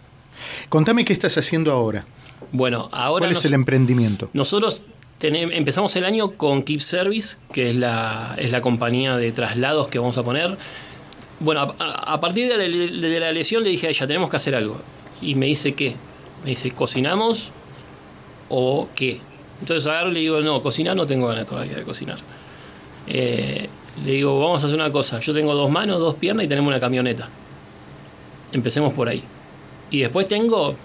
Contame 0.70 1.04
qué 1.06 1.14
estás 1.14 1.38
haciendo 1.38 1.72
ahora. 1.72 2.06
Bueno, 2.52 2.90
ahora 2.92 3.24
¿Cuál 3.24 3.34
nos- 3.34 3.40
es 3.44 3.46
el 3.46 3.54
emprendimiento? 3.56 4.30
nosotros 4.34 4.84
empezamos 5.20 5.96
el 5.96 6.06
año 6.06 6.32
con 6.34 6.62
Keep 6.64 6.82
Service, 6.82 7.38
que 7.52 7.72
es 7.72 7.76
la, 7.76 8.36
es 8.38 8.52
la 8.52 8.62
compañía 8.62 9.18
de 9.18 9.32
traslados 9.32 9.88
que 9.88 9.98
vamos 10.00 10.18
a 10.18 10.24
poner. 10.24 10.58
Bueno, 11.40 11.74
a 11.80 12.20
partir 12.22 12.48
de 12.48 12.58
la, 12.58 12.64
de 13.08 13.20
la 13.20 13.32
lesión 13.32 13.64
le 13.64 13.70
dije 13.72 13.88
a 13.88 13.90
ella, 13.90 14.06
tenemos 14.08 14.30
que 14.30 14.38
hacer 14.38 14.54
algo. 14.56 14.80
Y 15.22 15.34
me 15.36 15.48
dice, 15.48 15.74
¿qué? 15.74 15.96
Me 16.44 16.52
dice, 16.52 16.70
¿cocinamos 16.72 17.52
o 18.50 18.88
qué? 18.96 19.20
Entonces 19.60 19.88
agarro 19.88 20.10
y 20.12 20.14
le 20.14 20.20
digo, 20.20 20.42
no, 20.42 20.62
cocinar 20.62 20.96
no 20.96 21.06
tengo 21.08 21.28
ganas 21.28 21.48
todavía 21.48 21.76
de 21.76 21.84
cocinar. 21.84 22.18
Eh, 23.08 23.68
le 24.06 24.12
digo, 24.12 24.40
vamos 24.40 24.64
a 24.64 24.68
hacer 24.68 24.80
una 24.80 24.92
cosa. 24.92 25.20
Yo 25.20 25.34
tengo 25.34 25.54
dos 25.56 25.72
manos, 25.72 26.00
dos 26.00 26.16
piernas 26.16 26.46
y 26.46 26.48
tenemos 26.48 26.70
una 26.70 26.80
camioneta. 26.80 27.28
Empecemos 28.52 28.94
por 28.94 29.10
ahí. 29.10 29.24
Y 29.90 30.00
después 30.00 30.28
tengo 30.28 30.76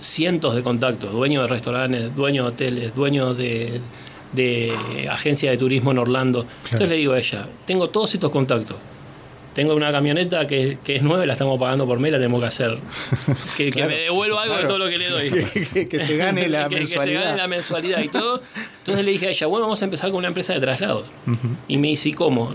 cientos 0.00 0.54
de 0.54 0.62
contactos, 0.62 1.12
dueños 1.12 1.42
de 1.42 1.48
restaurantes, 1.48 2.14
dueños 2.14 2.46
de 2.46 2.52
hoteles, 2.52 2.94
dueños 2.94 3.36
de, 3.36 3.80
de 4.32 5.08
agencias 5.10 5.52
de 5.52 5.58
turismo 5.58 5.90
en 5.90 5.98
Orlando. 5.98 6.46
Entonces 6.64 6.88
le 6.88 6.96
digo 6.96 7.14
a 7.14 7.18
ella, 7.18 7.46
tengo 7.66 7.88
todos 7.88 8.14
estos 8.14 8.30
contactos. 8.30 8.76
Tengo 9.54 9.74
una 9.74 9.90
camioneta 9.90 10.46
que, 10.46 10.78
que 10.84 10.96
es 10.96 11.02
nueva, 11.02 11.26
la 11.26 11.32
estamos 11.32 11.58
pagando 11.58 11.84
por 11.86 11.98
mes, 11.98 12.12
la 12.12 12.18
tenemos 12.18 12.40
que 12.40 12.46
hacer. 12.46 12.78
Que, 13.56 13.70
me 13.86 13.96
devuelva 13.96 14.42
algo 14.42 14.54
claro. 14.54 14.62
de 14.62 14.68
todo 14.68 14.78
lo 14.78 14.88
que 14.88 14.98
le 14.98 15.08
doy. 15.10 15.30
que, 15.88 16.00
se 16.00 16.16
gane 16.16 16.48
la 16.48 16.68
que, 16.68 16.76
que 16.76 16.86
se 16.86 16.94
mensualidad. 16.96 17.24
gane 17.24 17.36
la 17.36 17.48
mensualidad 17.48 18.00
y 18.02 18.08
todo. 18.08 18.42
Entonces 18.78 19.04
le 19.04 19.10
dije 19.10 19.26
a 19.26 19.30
ella, 19.30 19.46
bueno, 19.48 19.66
vamos 19.66 19.82
a 19.82 19.84
empezar 19.84 20.10
con 20.10 20.18
una 20.18 20.28
empresa 20.28 20.52
de 20.54 20.60
traslados. 20.60 21.06
Y 21.68 21.78
me 21.78 21.88
dice, 21.88 22.10
¿y 22.10 22.12
cómo? 22.12 22.54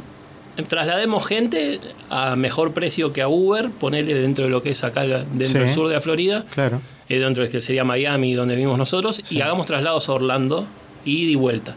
Traslademos 0.69 1.27
gente 1.27 1.81
a 2.09 2.37
mejor 2.37 2.71
precio 2.73 3.11
que 3.11 3.21
a 3.21 3.27
Uber, 3.27 3.69
ponerle 3.77 4.13
dentro 4.13 4.45
de 4.45 4.49
lo 4.49 4.63
que 4.63 4.69
es 4.69 4.83
acá, 4.85 5.03
dentro 5.03 5.47
Sí. 5.47 5.53
del 5.53 5.73
sur 5.73 5.87
de 5.89 5.95
la 5.95 6.01
Florida, 6.01 6.45
Claro. 6.53 6.81
eh, 7.09 7.19
dentro 7.19 7.43
de 7.43 7.49
que 7.49 7.59
sería 7.59 7.83
Miami, 7.83 8.33
donde 8.35 8.55
vivimos 8.55 8.77
nosotros, 8.77 9.21
y 9.29 9.41
hagamos 9.41 9.65
traslados 9.65 10.07
a 10.07 10.13
Orlando, 10.13 10.65
ida 11.03 11.29
y 11.31 11.35
vuelta. 11.35 11.75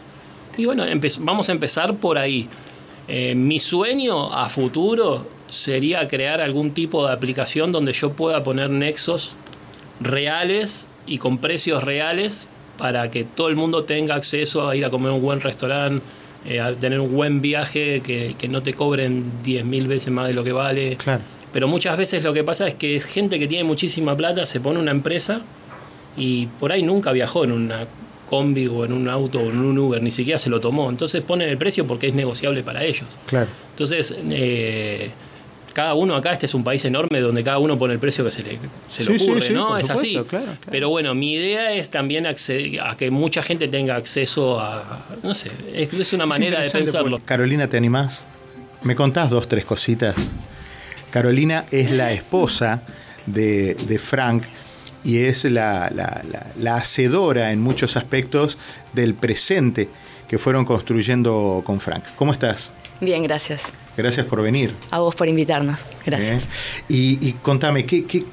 Y 0.57 0.63
bueno, 0.65 0.85
vamos 1.19 1.49
a 1.49 1.51
empezar 1.51 1.95
por 1.95 2.17
ahí. 2.17 2.47
Eh, 3.09 3.33
mi 3.33 3.59
sueño 3.59 4.31
a 4.31 4.49
futuro 4.49 5.25
sería 5.49 6.07
crear 6.07 6.41
algún 6.41 6.71
tipo 6.71 7.07
de 7.07 7.13
aplicación 7.13 7.71
donde 7.71 7.91
yo 7.91 8.11
pueda 8.11 8.43
poner 8.43 8.69
nexos 8.69 9.31
reales 9.99 10.87
y 11.07 11.17
con 11.17 11.39
precios 11.39 11.83
reales 11.83 12.47
para 12.77 13.09
que 13.09 13.23
todo 13.23 13.49
el 13.49 13.55
mundo 13.55 13.83
tenga 13.83 14.13
acceso 14.13 14.69
a 14.69 14.75
ir 14.75 14.85
a 14.85 14.91
comer 14.91 15.09
a 15.09 15.13
un 15.15 15.21
buen 15.23 15.41
restaurante, 15.41 16.05
eh, 16.45 16.61
a 16.61 16.71
tener 16.73 16.99
un 16.99 17.13
buen 17.13 17.41
viaje, 17.41 18.01
que, 18.01 18.35
que 18.37 18.47
no 18.47 18.61
te 18.61 18.75
cobren 18.75 19.23
10.000 19.43 19.87
veces 19.87 20.11
más 20.13 20.27
de 20.27 20.33
lo 20.33 20.43
que 20.43 20.51
vale. 20.51 20.95
Claro. 20.97 21.21
Pero 21.51 21.67
muchas 21.67 21.97
veces 21.97 22.23
lo 22.23 22.31
que 22.31 22.43
pasa 22.43 22.67
es 22.67 22.75
que 22.75 22.95
es 22.95 23.05
gente 23.05 23.39
que 23.39 23.47
tiene 23.47 23.63
muchísima 23.63 24.15
plata, 24.15 24.45
se 24.45 24.59
pone 24.59 24.79
una 24.79 24.91
empresa 24.91 25.41
y 26.15 26.45
por 26.59 26.71
ahí 26.71 26.83
nunca 26.83 27.11
viajó 27.11 27.43
en 27.43 27.53
una 27.53 27.87
combi 28.29 28.67
o 28.67 28.85
en 28.85 28.93
un 28.93 29.07
auto 29.09 29.39
o 29.39 29.49
en 29.49 29.57
un 29.59 29.77
Uber, 29.77 30.01
ni 30.03 30.11
siquiera 30.11 30.37
se 30.37 30.49
lo 30.49 30.59
tomó. 30.61 30.89
Entonces 30.89 31.23
ponen 31.23 31.49
el 31.49 31.57
precio 31.57 31.87
porque 31.87 32.07
es 32.09 32.13
negociable 32.13 32.61
para 32.61 32.83
ellos. 32.83 33.05
Claro. 33.25 33.47
Entonces, 33.71 34.15
eh, 34.29 35.09
cada 35.73 35.93
uno 35.93 36.15
acá, 36.15 36.33
este 36.33 36.45
es 36.45 36.53
un 36.53 36.63
país 36.63 36.83
enorme 36.85 37.21
donde 37.21 37.43
cada 37.43 37.57
uno 37.59 37.77
pone 37.79 37.93
el 37.93 37.99
precio 37.99 38.23
que 38.25 38.31
se 38.31 38.43
le, 38.43 38.59
se 38.91 39.03
le 39.05 39.17
Sí, 39.17 39.23
ocurre, 39.25 39.47
sí, 39.47 39.53
¿no? 39.53 39.77
Es 39.77 39.87
supuesto, 39.87 39.93
así. 39.93 40.11
claro, 40.11 40.45
claro. 40.45 40.57
Pero 40.69 40.89
bueno, 40.89 41.15
mi 41.15 41.33
idea 41.33 41.73
es 41.73 41.89
también 41.89 42.25
acceder 42.27 42.81
a 42.81 42.95
que 42.97 43.09
mucha 43.11 43.41
gente 43.41 43.67
tenga 43.67 43.95
acceso 43.95 44.59
a, 44.59 45.05
no 45.23 45.33
sé, 45.33 45.49
es, 45.73 45.91
es 45.93 46.13
una 46.13 46.25
Es 46.25 46.29
manera 46.29 46.61
de 46.61 46.69
pensarlo. 46.69 47.19
Carolina, 47.25 47.67
¿te 47.67 47.77
animás? 47.77 48.19
¿Me 48.83 48.95
contás 48.95 49.29
dos, 49.29 49.47
tres 49.47 49.65
cositas? 49.65 50.15
Carolina 51.11 51.65
es 51.71 51.91
la 51.91 52.11
esposa 52.11 52.81
de, 53.25 53.73
de 53.75 53.99
Frank 53.99 54.43
y 55.03 55.19
es 55.19 55.43
la, 55.45 55.89
la- 55.93 56.21
la- 56.31 56.47
la 56.57 56.75
hacedora 56.75 57.51
en 57.51 57.61
muchos 57.61 57.95
aspectos 57.97 58.57
del 58.93 59.13
presente 59.13 59.89
que 60.27 60.37
fueron 60.37 60.65
construyendo 60.65 61.61
con 61.65 61.79
Frank. 61.79 62.03
¿Cómo 62.15 62.31
estás? 62.33 62.71
Bien, 63.01 63.23
gracias. 63.23 63.63
Gracias 63.97 64.25
por 64.25 64.41
venir. 64.41 64.73
A 64.91 64.99
vos 64.99 65.15
por 65.15 65.27
invitarnos. 65.27 65.79
Gracias. 66.05 66.47
Y, 66.87 67.17
y 67.27 67.33
contame, 67.41 67.85
¿qué, 67.85 68.05
qué, 68.05 68.23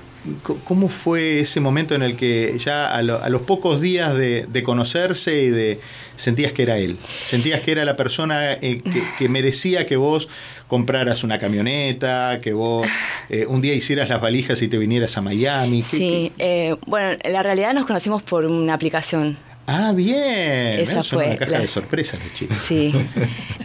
¿cómo 0.64 0.88
fue 0.88 1.40
ese 1.40 1.60
momento 1.60 1.94
en 1.94 2.02
el 2.02 2.16
que 2.16 2.58
ya 2.62 2.86
a, 2.94 3.00
lo- 3.02 3.22
a 3.22 3.28
los 3.28 3.42
pocos 3.42 3.80
días 3.80 4.14
de, 4.16 4.46
de 4.46 4.62
conocerse 4.62 5.42
y 5.42 5.50
de 5.50 5.80
sentías 6.16 6.52
que 6.52 6.62
era 6.64 6.78
él? 6.78 6.98
¿Sentías 7.26 7.60
que 7.62 7.72
era 7.72 7.84
la 7.84 7.96
persona 7.96 8.52
eh, 8.54 8.80
que, 8.82 9.02
que 9.18 9.28
merecía 9.28 9.86
que 9.86 9.96
vos 9.96 10.28
compraras 10.68 11.22
una 11.24 11.38
camioneta, 11.38 12.40
que 12.42 12.52
vos 12.52 12.88
eh, 13.28 13.46
un 13.46 13.60
día 13.60 13.74
hicieras 13.74 14.08
las 14.08 14.20
valijas 14.20 14.60
y 14.62 14.68
te 14.68 14.78
vinieras 14.78 15.16
a 15.16 15.20
Miami? 15.22 15.82
¿Qué- 15.82 15.96
Sí, 15.96 16.32
eh, 16.38 16.76
bueno, 16.86 17.16
en 17.22 17.32
la 17.32 17.42
realidad 17.42 17.72
nos 17.74 17.84
conocimos 17.86 18.22
por 18.22 18.44
una 18.44 18.74
aplicación. 18.74 19.36
Ah, 19.68 19.92
bien. 19.94 20.78
Esa 20.78 20.92
Mirá, 20.92 21.04
son 21.04 21.18
fue 21.18 21.26
una 21.28 21.36
caja 21.36 21.50
la- 21.52 21.58
de 21.60 21.68
sorpresas 21.68 22.20
los 22.22 22.34
chicos. 22.34 22.56
Sí. 22.56 22.92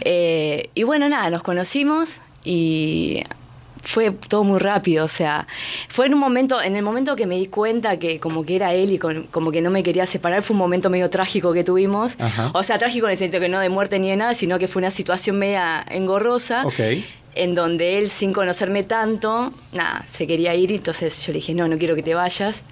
Eh, 0.04 0.68
y 0.74 0.82
bueno, 0.82 1.08
nada, 1.08 1.30
nos 1.30 1.42
conocimos 1.42 2.14
y 2.44 3.22
fue 3.82 4.10
todo 4.12 4.44
muy 4.44 4.58
rápido, 4.58 5.04
o 5.04 5.08
sea, 5.08 5.46
fue 5.88 6.06
en 6.06 6.14
un 6.14 6.20
momento, 6.20 6.62
en 6.62 6.76
el 6.76 6.82
momento 6.82 7.16
que 7.16 7.26
me 7.26 7.36
di 7.36 7.46
cuenta 7.46 7.98
que 7.98 8.20
como 8.20 8.44
que 8.44 8.56
era 8.56 8.72
él 8.74 8.92
y 8.92 8.98
con- 8.98 9.24
como 9.24 9.50
que 9.52 9.60
no 9.60 9.70
me 9.70 9.82
quería 9.82 10.06
separar, 10.06 10.42
fue 10.42 10.54
un 10.54 10.58
momento 10.58 10.88
medio 10.88 11.10
trágico 11.10 11.52
que 11.52 11.64
tuvimos. 11.64 12.14
Ajá. 12.20 12.50
O 12.54 12.62
sea, 12.62 12.78
trágico 12.78 13.06
en 13.06 13.12
el 13.12 13.18
sentido 13.18 13.40
que 13.40 13.48
no 13.48 13.58
de 13.58 13.68
muerte 13.68 13.98
ni 13.98 14.08
de 14.10 14.16
nada, 14.16 14.34
sino 14.34 14.58
que 14.58 14.68
fue 14.68 14.80
una 14.80 14.90
situación 14.90 15.38
media 15.38 15.84
engorrosa. 15.90 16.64
Ok. 16.66 16.78
En 17.34 17.54
donde 17.54 17.98
él, 17.98 18.10
sin 18.10 18.32
conocerme 18.32 18.82
tanto, 18.84 19.52
nada, 19.72 20.04
se 20.10 20.26
quería 20.26 20.54
ir 20.54 20.70
y 20.70 20.74
entonces 20.76 21.20
yo 21.26 21.32
le 21.32 21.38
dije, 21.38 21.54
no, 21.54 21.66
no 21.66 21.78
quiero 21.78 21.94
que 21.94 22.02
te 22.02 22.14
vayas. 22.14 22.62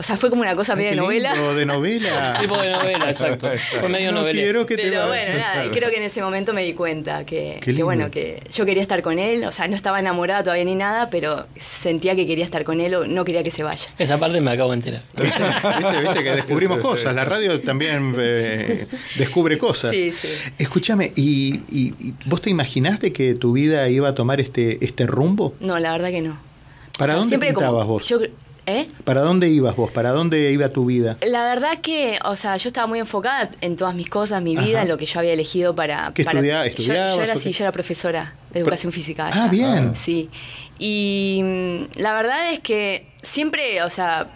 O 0.00 0.02
sea, 0.02 0.16
fue 0.16 0.30
como 0.30 0.40
una 0.40 0.56
cosa 0.56 0.74
qué 0.74 0.82
de 0.84 0.96
novela. 0.96 1.34
de 1.54 1.66
novela. 1.66 2.38
Tipo 2.40 2.56
de 2.56 2.70
novela, 2.70 3.10
exacto. 3.10 3.48
Fue 3.80 3.88
medio 3.90 4.12
no 4.12 4.20
novela. 4.20 4.40
quiero 4.40 4.64
que 4.64 4.76
te 4.76 4.84
Pero 4.84 5.08
bueno, 5.08 5.38
nada, 5.38 5.66
y 5.66 5.68
creo 5.68 5.90
que 5.90 5.98
en 5.98 6.04
ese 6.04 6.22
momento 6.22 6.54
me 6.54 6.62
di 6.64 6.72
cuenta 6.72 7.24
que, 7.26 7.60
que, 7.62 7.82
bueno, 7.82 8.10
que 8.10 8.42
yo 8.50 8.64
quería 8.64 8.82
estar 8.82 9.02
con 9.02 9.18
él, 9.18 9.44
o 9.44 9.52
sea, 9.52 9.68
no 9.68 9.74
estaba 9.76 10.00
enamorada 10.00 10.42
todavía 10.42 10.64
ni 10.64 10.74
nada, 10.74 11.08
pero 11.10 11.46
sentía 11.58 12.16
que 12.16 12.26
quería 12.26 12.44
estar 12.44 12.64
con 12.64 12.80
él 12.80 12.94
o 12.94 13.06
no 13.06 13.24
quería 13.26 13.42
que 13.44 13.50
se 13.50 13.62
vaya. 13.62 13.88
Esa 13.98 14.18
parte 14.18 14.40
me 14.40 14.50
acabo 14.50 14.70
de 14.70 14.76
enterar. 14.76 15.02
¿Viste, 15.14 16.00
viste 16.00 16.24
que 16.24 16.30
descubrimos 16.32 16.80
cosas. 16.80 17.14
La 17.14 17.26
radio 17.26 17.60
también 17.60 18.14
eh, 18.18 18.86
descubre 19.18 19.58
cosas. 19.58 19.90
Sí, 19.90 20.12
sí. 20.12 20.28
Escúchame, 20.58 21.12
¿y, 21.14 21.60
y- 21.70 21.94
y 22.00 22.14
vos 22.24 22.40
te 22.40 22.48
imaginaste 22.48 23.12
que 23.12 23.34
tu 23.34 23.52
vida 23.52 23.86
iba 23.90 24.08
a 24.08 24.14
tomar 24.14 24.40
este, 24.40 24.82
este 24.84 25.06
rumbo? 25.06 25.54
No, 25.60 25.78
la 25.78 25.92
verdad 25.92 26.08
que 26.10 26.22
no. 26.22 26.38
¿Para 26.98 27.12
O 27.12 27.16
sea, 27.16 27.20
dónde 27.20 27.28
siempre 27.28 27.52
como- 27.52 27.84
vos? 27.84 28.06
yo- 28.06 28.20
¿Eh? 28.70 28.88
¿Para 29.04 29.20
dónde 29.22 29.48
ibas 29.48 29.74
vos? 29.76 29.90
¿Para 29.90 30.10
dónde 30.10 30.50
iba 30.52 30.68
tu 30.68 30.86
vida? 30.86 31.16
La 31.26 31.44
verdad 31.44 31.78
que, 31.82 32.18
o 32.24 32.36
sea, 32.36 32.56
yo 32.56 32.68
estaba 32.68 32.86
muy 32.86 32.98
enfocada 33.00 33.50
en 33.60 33.76
todas 33.76 33.94
mis 33.94 34.08
cosas, 34.08 34.42
mi 34.42 34.56
vida, 34.56 34.78
Ajá. 34.78 34.82
en 34.82 34.88
lo 34.88 34.96
que 34.98 35.06
yo 35.06 35.18
había 35.20 35.32
elegido 35.32 35.74
para... 35.74 36.12
¿Qué 36.14 36.24
para- 36.24 36.40
yo- 36.40 36.62
estudiabas 36.64 37.16
Yo, 37.16 37.22
era 37.22 37.32
o 37.32 37.36
así, 37.36 37.52
yo 37.52 37.64
era 37.64 37.72
profesora 37.72 38.34
de 38.52 38.60
educación 38.60 38.92
física. 38.92 39.26
Ah, 39.32 39.44
allá. 39.44 39.50
bien. 39.50 39.96
Sí. 39.96 40.28
Y 40.78 41.40
mm, 41.42 42.00
la 42.00 42.14
verdad 42.14 42.52
es 42.52 42.60
que 42.60 43.06
siempre, 43.22 43.82
o 43.82 43.90
sea, 43.90 44.26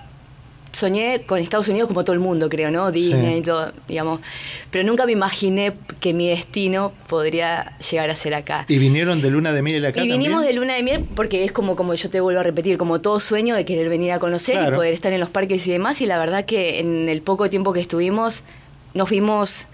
soñé 0.75 1.23
con 1.23 1.39
Estados 1.39 1.69
Unidos 1.69 1.89
como 1.89 2.05
todo 2.05 2.15
el 2.15 2.21
mundo, 2.21 2.49
creo, 2.49 2.71
¿no? 2.71 2.91
Disney 2.91 3.39
y 3.39 3.43
todo, 3.43 3.73
digamos. 3.89 4.21
Pero 4.71 4.85
nunca 4.85 5.07
me 5.07 5.13
imaginé 5.13 5.73
que 6.01 6.13
mi 6.13 6.29
destino 6.29 6.93
podría 7.09 7.79
llegar 7.79 8.11
a 8.11 8.15
ser 8.15 8.35
acá. 8.35 8.65
¿Y 8.69 8.79
vinieron 8.79 9.23
de 9.23 9.31
luna 9.31 9.53
de 9.53 9.63
miel 9.63 9.87
acá 9.87 10.03
Y 10.03 10.09
vinimos 10.09 10.45
de 10.45 10.53
luna 10.53 10.75
de 10.75 10.83
miel 10.83 11.05
porque 11.15 11.45
es 11.45 11.53
como, 11.53 11.77
como 11.77 11.95
yo 11.95 12.11
te 12.11 12.21
vuelvo 12.21 12.41
a 12.41 12.43
repetir, 12.43 12.77
como 12.77 13.01
todo 13.01 13.21
sueño 13.21 13.55
de 13.55 13.65
querer 13.65 13.89
venir 13.89 14.13
a 14.13 14.19
conocer 14.19 14.69
y 14.69 14.75
poder 14.75 14.93
estar 14.93 15.13
en 15.13 15.21
los 15.21 15.31
parques 15.31 15.67
y 15.67 15.73
demás. 15.73 16.01
Y 16.01 16.07
la 16.07 16.19
verdad 16.19 16.45
que 16.45 16.81
en 16.81 17.09
el 17.09 17.23
poco 17.23 17.49
tiempo 17.49 17.73
que 17.73 17.81
estuvimos, 17.81 18.43
nos 18.95 19.09
vimos, 19.11 19.69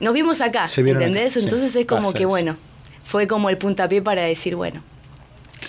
nos 0.00 0.14
vimos 0.14 0.40
acá, 0.40 0.68
¿entendés? 0.74 1.36
Entonces 1.36 1.74
es 1.74 1.86
como 1.86 2.12
que, 2.12 2.26
bueno, 2.26 2.56
fue 3.02 3.26
como 3.26 3.50
el 3.50 3.58
puntapié 3.58 4.02
para 4.02 4.22
decir, 4.22 4.54
bueno, 4.54 4.82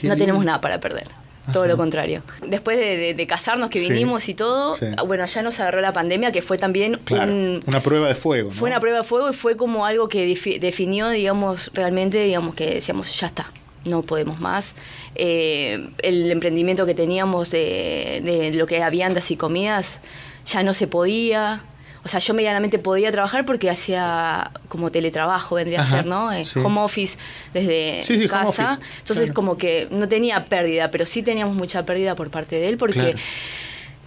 no 0.03 0.15
tenemos 0.15 0.45
nada 0.45 0.61
para 0.61 0.79
perder 0.79 1.18
todo 1.51 1.65
lo 1.65 1.77
contrario. 1.77 2.23
Después 2.45 2.77
de, 2.77 3.27
casarnos 3.27 3.69
que 3.69 3.79
vinimos 3.79 4.27
y 4.29 4.33
todo, 4.33 4.77
bueno, 5.05 5.23
allá 5.23 5.41
nos 5.41 5.59
agarró 5.59 5.81
la 5.81 5.93
pandemia, 5.93 6.31
que 6.31 6.41
fue 6.41 6.57
también 6.57 6.99
una 7.09 7.81
prueba 7.81 8.07
de 8.07 8.15
fuego. 8.15 8.51
Fue 8.51 8.69
una 8.69 8.79
prueba 8.79 8.99
de 8.99 9.03
fuego 9.03 9.29
y 9.29 9.33
fue 9.33 9.55
como 9.55 9.85
algo 9.85 10.09
que 10.09 10.25
definió, 10.59 11.09
digamos, 11.09 11.71
realmente, 11.73 12.23
digamos, 12.23 12.55
que 12.55 12.75
decíamos, 12.75 13.19
ya 13.19 13.27
está, 13.27 13.51
no 13.85 14.01
podemos 14.01 14.39
más. 14.39 14.75
Eh, 15.15 15.89
el 16.01 16.31
emprendimiento 16.31 16.85
que 16.85 16.95
teníamos 16.95 17.51
de, 17.51 18.21
de 18.23 18.51
lo 18.53 18.67
que 18.67 18.77
era 18.77 18.89
viandas 18.89 19.31
y 19.31 19.35
comidas 19.35 19.99
ya 20.45 20.63
no 20.63 20.73
se 20.73 20.87
podía 20.87 21.61
o 22.03 22.07
sea, 22.07 22.19
yo 22.19 22.33
medianamente 22.33 22.79
podía 22.79 23.11
trabajar 23.11 23.45
porque 23.45 23.69
hacía 23.69 24.51
como 24.67 24.91
teletrabajo, 24.91 25.55
vendría 25.55 25.81
a 25.81 25.89
ser, 25.89 26.05
¿no? 26.05 26.31
Eh, 26.31 26.45
home 26.55 26.79
office 26.79 27.17
desde 27.53 28.27
casa. 28.27 28.79
Entonces, 28.99 29.31
como 29.31 29.57
que 29.57 29.87
no 29.91 30.07
tenía 30.07 30.45
pérdida, 30.45 30.91
pero 30.91 31.05
sí 31.05 31.23
teníamos 31.23 31.55
mucha 31.55 31.85
pérdida 31.85 32.15
por 32.15 32.29
parte 32.29 32.55
de 32.55 32.69
él 32.69 32.77
porque 32.77 33.15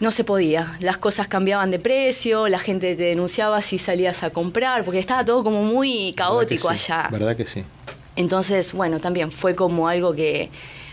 no 0.01 0.11
se 0.11 0.25
podía. 0.25 0.77
Las 0.81 0.97
cosas 0.97 1.29
cambiaban 1.29 1.71
de 1.71 1.79
precio, 1.79 2.49
la 2.49 2.59
gente 2.59 2.97
te 2.97 3.05
denunciaba 3.05 3.61
si 3.61 3.79
salías 3.79 4.23
a 4.23 4.31
comprar, 4.31 4.85
porque 4.85 4.99
estaba 4.99 5.25
todo 5.25 5.45
como 5.45 5.63
muy 5.63 6.15
caótico 6.15 6.71
allá. 6.71 7.09
¿Verdad 7.11 7.37
que 7.37 7.47
sí? 7.47 7.63
Entonces, 8.17 8.73
bueno, 8.73 9.01
también 9.01 9.31
fue 9.31 9.55
como 9.55 9.89
algo 9.89 10.15
que 10.15 10.51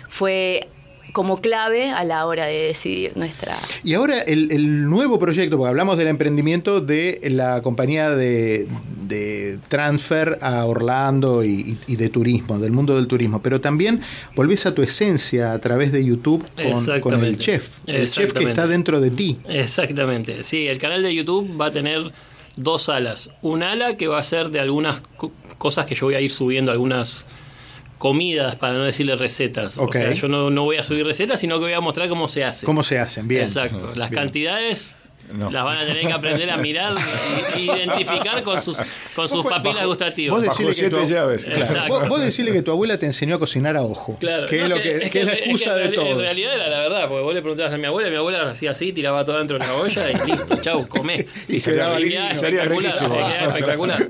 fue 0.10 0.70
como 1.12 1.42
clave 1.42 1.90
a 1.92 2.04
la 2.04 2.26
hora 2.26 2.46
de 2.46 2.64
decidir 2.64 3.16
nuestra... 3.16 3.58
Y 3.84 3.94
ahora 3.94 4.20
el, 4.22 4.90
nuevo 4.90 5.20
proyecto, 5.20 5.58
porque 5.58 5.70
hablamos 5.70 5.98
del 5.98 6.08
emprendimiento 6.08 6.82
de 6.82 7.20
la 7.24 7.62
compañía 7.62 8.12
de, 8.12 8.68
transfer 9.68 10.38
a 10.42 10.66
Orlando 10.66 11.44
y, 11.44 11.78
de 11.88 12.10
turismo, 12.10 12.60
del 12.60 12.72
mundo 12.72 12.96
del 12.96 13.08
turismo, 13.08 13.42
pero 13.42 13.62
también 13.62 14.02
volvés 14.36 14.66
a 14.66 14.74
tu 14.74 14.82
esencia 14.82 15.54
a 15.54 15.60
través 15.60 15.92
de 15.92 16.06
YouTube 16.06 16.46
con, 17.02 17.24
el 17.24 17.38
chef, 17.38 17.80
el 17.88 18.10
chef 18.10 18.34
que 18.34 18.44
está 18.44 18.68
dentro 18.68 19.02
de 19.02 19.12
ti. 19.12 19.38
Exactamente, 19.48 20.44
sí, 20.44 20.68
el 20.68 20.78
canal 20.78 21.04
de 21.04 21.14
YouTube 21.14 21.60
va 21.60 21.68
a 21.68 21.72
tener 21.72 22.12
dos 22.56 22.90
alas. 22.90 23.30
Un 23.42 23.64
ala 23.64 23.98
que 23.98 24.08
va 24.08 24.20
a 24.20 24.24
ser 24.24 24.50
de 24.50 24.60
algunas 24.60 25.02
cosas 25.58 25.86
que 25.86 25.96
yo 25.96 26.08
voy 26.08 26.16
a 26.16 26.22
ir 26.22 26.32
subiendo, 26.32 26.72
algunas 26.72 27.26
comidas, 28.00 28.56
para 28.56 28.74
no 28.74 28.84
decirle 28.86 29.16
recetas. 29.16 29.78
O 29.78 29.92
sea, 29.92 30.12
yo 30.14 30.28
no, 30.28 30.50
no, 30.50 30.64
voy 30.64 30.78
a 30.78 30.84
subir 30.84 31.06
recetas, 31.06 31.40
sino 31.40 31.56
que 31.60 31.66
voy 31.66 31.74
a 31.74 31.82
mostrar 31.82 32.10
cómo 32.10 32.28
se 32.28 32.44
hace. 32.44 32.66
Cómo 32.66 32.84
se 32.84 32.98
hacen, 32.98 33.28
bien. 33.28 33.44
Exacto. 33.44 33.94
Las 33.96 34.10
cantidades 34.10 34.96
las 35.38 35.64
van 35.64 35.78
a 35.78 35.86
tener 35.86 36.06
que 36.06 36.14
aprender 36.14 36.50
a 36.50 36.58
mirar 36.58 36.96
e 37.56 37.62
identificar 37.62 38.42
con 38.44 38.62
sus, 38.62 38.78
con 39.16 39.30
sus 39.30 39.46
papilas 39.46 39.86
gustativas. 39.86 40.36
Vos 40.36 40.44
decirle, 40.44 40.76
que 40.76 40.90
tu, 40.90 41.04
llaves. 41.06 41.48
Vos, 41.88 42.22
decirle 42.22 42.52
que 42.52 42.62
tu 42.62 42.72
abuela 42.72 42.98
te 42.98 43.06
enseñó 43.06 43.36
a 43.36 43.40
cocinar 43.40 43.78
a 43.78 43.84
ojo. 43.84 44.18
Claro. 44.20 44.48
Que, 44.48 44.64
es, 44.64 44.70
lo 44.70 44.76
que, 44.82 44.98
es, 44.98 45.26
la 45.26 45.34
excusa 45.34 45.76
de 45.76 45.90
todo. 45.90 46.06
En 46.06 46.20
realidad 46.20 46.56
era 46.56 46.70
la 46.70 46.80
verdad, 46.80 47.08
porque 47.08 47.24
vos 47.24 47.34
le 47.34 47.42
preguntabas 47.42 47.74
a 47.74 47.78
mi 47.78 47.86
abuela, 47.86 48.10
mi 48.10 48.16
abuela 48.16 48.50
hacía 48.50 48.72
así, 48.72 48.92
tiraba 48.94 49.24
todo 49.26 49.38
dentro 49.38 49.58
de 49.58 49.66
la 49.66 49.76
olla 49.76 50.12
y 50.12 50.28
listo, 50.28 50.62
chau, 50.62 50.88
comé. 50.88 51.28
Y, 51.48 51.60
se 51.60 51.76
daba 51.76 52.00
espectacular, 52.00 52.94
espectacular. 53.48 54.10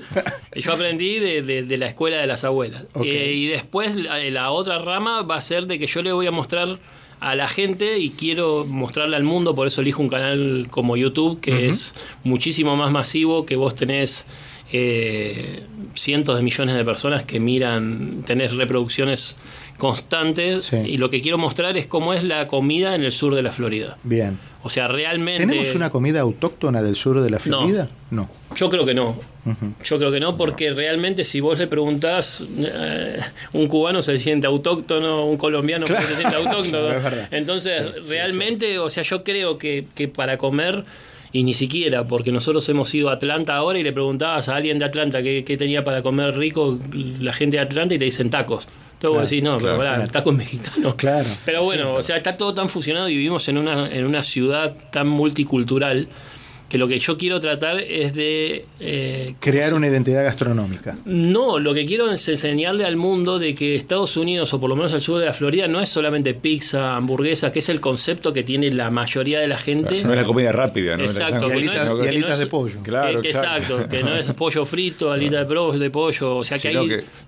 Y 0.56 0.62
yo 0.62 0.74
aprendí 0.74 1.20
de, 1.20 1.42
de, 1.42 1.78
la 1.78 1.88
escuela 1.88 2.18
de 2.18 2.28
las 2.28 2.44
abuelas. 2.44 2.84
Eh, 3.04 3.34
y 3.34 3.48
después 3.48 3.96
la 3.96 4.52
otra 4.52 4.80
rama 4.80 5.22
va 5.24 5.36
a 5.36 5.42
ser 5.42 5.66
de 5.68 5.80
que 5.80 5.88
yo 5.88 6.02
le 6.02 6.12
voy 6.12 6.28
a 6.28 6.32
mostrar 6.32 6.80
a 7.20 7.36
la 7.36 7.48
gente 7.48 8.00
y 8.00 8.12
quiero 8.12 8.66
mostrarle 8.66 9.16
al 9.16 9.24
mundo, 9.24 9.56
por 9.56 9.68
eso 9.68 9.82
elijo 9.82 10.02
un 10.02 10.10
canal 10.10 10.68
como 10.70 10.96
YouTube, 10.96 11.40
que 11.42 11.68
es 11.68 11.96
muchísimo 12.24 12.76
más 12.76 12.92
masivo, 12.92 13.46
que 13.46 13.56
vos 13.56 13.76
tenés 13.76 14.26
eh, 14.72 15.64
cientos 15.96 16.38
de 16.38 16.44
millones 16.44 16.76
de 16.76 16.86
personas 16.86 17.24
que 17.24 17.40
miran, 17.40 18.24
tenés 18.26 18.56
reproducciones 18.56 19.36
constantes 19.78 20.72
y 20.74 20.98
lo 20.98 21.10
que 21.10 21.22
quiero 21.22 21.38
mostrar 21.38 21.78
es 21.78 21.88
cómo 21.88 22.14
es 22.14 22.24
la 22.24 22.48
comida 22.48 22.96
en 22.96 23.04
el 23.04 23.12
sur 23.12 23.34
de 23.36 23.42
la 23.42 23.52
Florida. 23.52 23.98
Bien. 24.04 24.38
O 24.62 24.70
sea, 24.70 24.88
realmente... 24.88 25.48
¿Tenemos 25.48 25.74
una 25.76 25.90
comida 25.90 26.20
autóctona 26.20 26.82
del 26.82 26.96
sur 26.96 27.22
de 27.22 27.30
la 27.30 27.40
Florida? 27.40 27.90
No. 28.12 28.30
Yo 28.56 28.70
creo 28.70 28.86
que 28.86 28.94
no. 28.94 29.16
Yo 29.84 29.98
creo 29.98 30.12
que 30.12 30.20
no, 30.20 30.38
porque 30.38 30.72
realmente 30.72 31.24
si 31.24 31.40
vos 31.40 31.60
le 31.60 31.68
preguntás, 31.68 32.44
eh, 32.60 33.20
un 33.54 33.68
cubano 33.68 34.02
se 34.02 34.18
siente 34.18 34.48
autóctono, 34.48 35.26
un 35.26 35.38
colombiano 35.38 35.88
se 35.88 36.16
siente 36.16 36.36
autóctono. 36.36 36.96
Entonces, 37.32 38.08
realmente, 38.08 38.80
o 38.80 38.90
sea, 38.90 39.04
yo 39.04 39.24
creo 39.24 39.58
que, 39.58 39.86
que 39.96 40.08
para 40.08 40.38
comer 40.38 40.84
y 41.32 41.44
ni 41.44 41.54
siquiera, 41.54 42.06
porque 42.06 42.32
nosotros 42.32 42.68
hemos 42.70 42.94
ido 42.96 43.10
a 43.10 43.14
Atlanta 43.14 43.56
ahora 43.56 43.78
y 43.78 43.84
le 43.84 43.94
preguntabas 43.94 44.50
a 44.50 44.56
alguien 44.56 44.80
de 44.80 44.86
Atlanta 44.86 45.22
qué, 45.22 45.44
qué, 45.46 45.58
tenía 45.58 45.84
para 45.84 46.02
comer 46.02 46.36
rico 46.36 46.80
la 46.92 47.34
gente 47.34 47.58
de 47.58 47.64
Atlanta 47.64 47.94
y 47.94 48.00
te 48.00 48.06
dicen 48.06 48.30
tacos. 48.30 48.68
Entonces 49.02 49.40
claro, 49.40 49.60
no, 49.60 49.64
pero 49.64 50.04
el 50.04 50.12
taco 50.12 50.32
es 50.32 50.38
mexicano. 50.38 50.96
Claro. 50.98 51.30
Pero 51.46 51.64
bueno, 51.64 51.94
o 51.94 52.04
sea, 52.04 52.18
está 52.18 52.36
todo 52.36 52.54
tan 52.54 52.68
fusionado 52.68 53.08
y 53.08 53.16
vivimos 53.16 53.48
en 53.48 53.58
una, 53.58 53.90
en 53.90 54.06
una 54.06 54.24
ciudad 54.24 54.76
tan 54.92 55.08
multicultural 55.08 56.10
que 56.70 56.78
lo 56.78 56.88
que 56.88 57.00
yo 57.00 57.18
quiero 57.18 57.40
tratar 57.40 57.80
es 57.80 58.14
de... 58.14 58.66
Eh, 58.80 59.34
Crear 59.40 59.74
una 59.74 59.88
identidad 59.88 60.24
gastronómica. 60.24 60.96
No, 61.06 61.58
lo 61.58 61.74
que 61.74 61.86
quiero 61.86 62.12
es 62.12 62.28
enseñarle 62.30 62.86
al 62.86 62.96
mundo 62.96 63.40
de 63.40 63.56
que 63.56 63.76
Estados 63.76 64.16
Unidos, 64.18 64.54
o 64.54 64.60
por 64.60 64.70
lo 64.70 64.76
menos 64.76 64.94
al 64.94 65.02
sur 65.02 65.20
de 65.20 65.26
la 65.26 65.34
Florida, 65.34 65.68
no 65.68 65.82
es 65.82 65.90
solamente 65.90 66.36
pizza, 66.36 66.96
hamburguesa, 66.96 67.52
que 67.52 67.60
es 67.60 67.70
el 67.70 67.82
concepto 67.82 68.32
que 68.32 68.44
tiene 68.44 68.72
la 68.72 68.92
mayoría 68.92 69.40
de 69.40 69.48
la 69.48 69.58
gente. 69.58 70.04
no 70.04 70.14
es 70.14 70.20
la 70.20 70.24
comida 70.24 70.52
rápida, 70.52 70.96
¿no? 70.96 71.06
Exacto. 71.06 71.50
y 71.50 72.08
alitas, 72.08 72.38
de 72.38 72.46
pollo. 72.46 72.76
Claro, 72.84 73.24
exacto. 73.24 73.88
que 73.90 74.04
no 74.04 74.16
es 74.16 74.28
pollo 74.34 74.66
frito, 74.66 75.12
alitas 75.12 75.48
de, 75.80 75.90
pollo, 75.90 76.38
o 76.38 76.44
sea 76.44 76.60
que 76.60 76.68
hay 76.68 76.76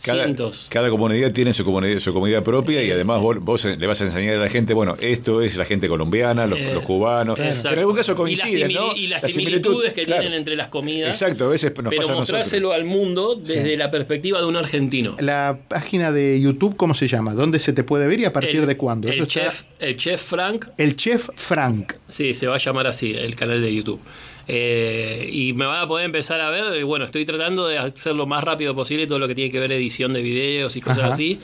cada, 0.04 0.24
cientos. 0.24 0.68
Cada 0.70 0.90
comunidad 0.90 1.32
tiene 1.32 1.52
su 1.54 1.66
comunidad, 1.66 2.00
su 2.00 2.14
comida 2.14 2.44
propia 2.44 2.84
y 2.84 2.92
además 2.92 3.22
vos, 3.22 3.66
le 3.66 3.88
vas 3.88 4.02
a 4.02 4.06
enseñar 4.06 4.36
a 4.36 4.40
la 4.40 4.50
gente, 4.50 4.76
bueno, 4.76 4.96
esto 5.00 5.42
es 5.42 5.58
la 5.58 5.66
gente 5.66 5.88
colombiana, 5.88 6.46
los, 6.46 6.60
eh, 6.60 6.78
cubanos. 6.84 7.40
en 7.40 7.80
algún 7.80 7.96
caso 7.96 8.16
coinciden, 8.16 8.72
¿no? 8.72 8.94
Similitudes 9.32 9.94
que 9.94 10.06
tienen 10.06 10.34
entre 10.34 10.56
las 10.56 10.70
comidas. 10.70 11.10
Exacto, 11.10 11.46
a 11.46 11.50
veces 11.50 11.74
nos 11.76 11.90
Pero 11.90 12.10
mostrárselo 12.10 12.74
al 12.74 12.86
mundo 12.86 13.36
desde 13.36 13.78
la 13.78 13.92
perspectiva 13.92 14.40
de 14.40 14.46
un 14.46 14.56
argentino. 14.56 15.16
La 15.20 15.60
página 15.68 16.12
de 16.12 16.40
YouTube, 16.40 16.76
¿cómo 16.76 16.94
se 16.94 17.08
llama? 17.08 17.34
¿Dónde 17.34 17.60
se 17.60 17.74
te 17.74 17.84
puede 17.84 18.08
ver 18.08 18.20
y 18.20 18.26
a 18.26 18.34
partir 18.34 18.66
de 18.66 18.78
cuándo? 18.78 19.08
El 19.08 19.28
chef, 19.28 19.64
el 19.80 19.98
chef 19.98 20.22
Frank. 20.22 20.68
El 20.78 20.96
Chef 20.96 21.30
Frank. 21.36 21.94
Sí, 22.10 22.34
se 22.34 22.48
va 22.48 22.56
a 22.56 22.60
llamar 22.60 22.88
así, 22.88 23.12
el 23.12 23.36
canal 23.36 23.62
de 23.62 23.74
YouTube. 23.74 24.00
Eh, 24.48 25.30
y 25.32 25.54
me 25.54 25.66
van 25.66 25.82
a 25.82 25.88
poder 25.88 26.06
empezar 26.06 26.42
a 26.42 26.50
ver. 26.50 26.84
Bueno, 26.84 27.06
estoy 27.06 27.26
tratando 27.26 27.68
de 27.68 27.78
hacer 27.78 28.14
lo 28.14 28.26
más 28.26 28.44
rápido 28.44 28.76
posible 28.76 29.08
todo 29.08 29.20
lo 29.20 29.28
que 29.28 29.36
tiene 29.36 29.52
que 29.52 29.60
ver 29.60 29.72
edición 29.72 30.14
de 30.14 30.22
videos 30.22 30.76
y 30.76 30.82
cosas 30.82 31.12
así 31.12 31.40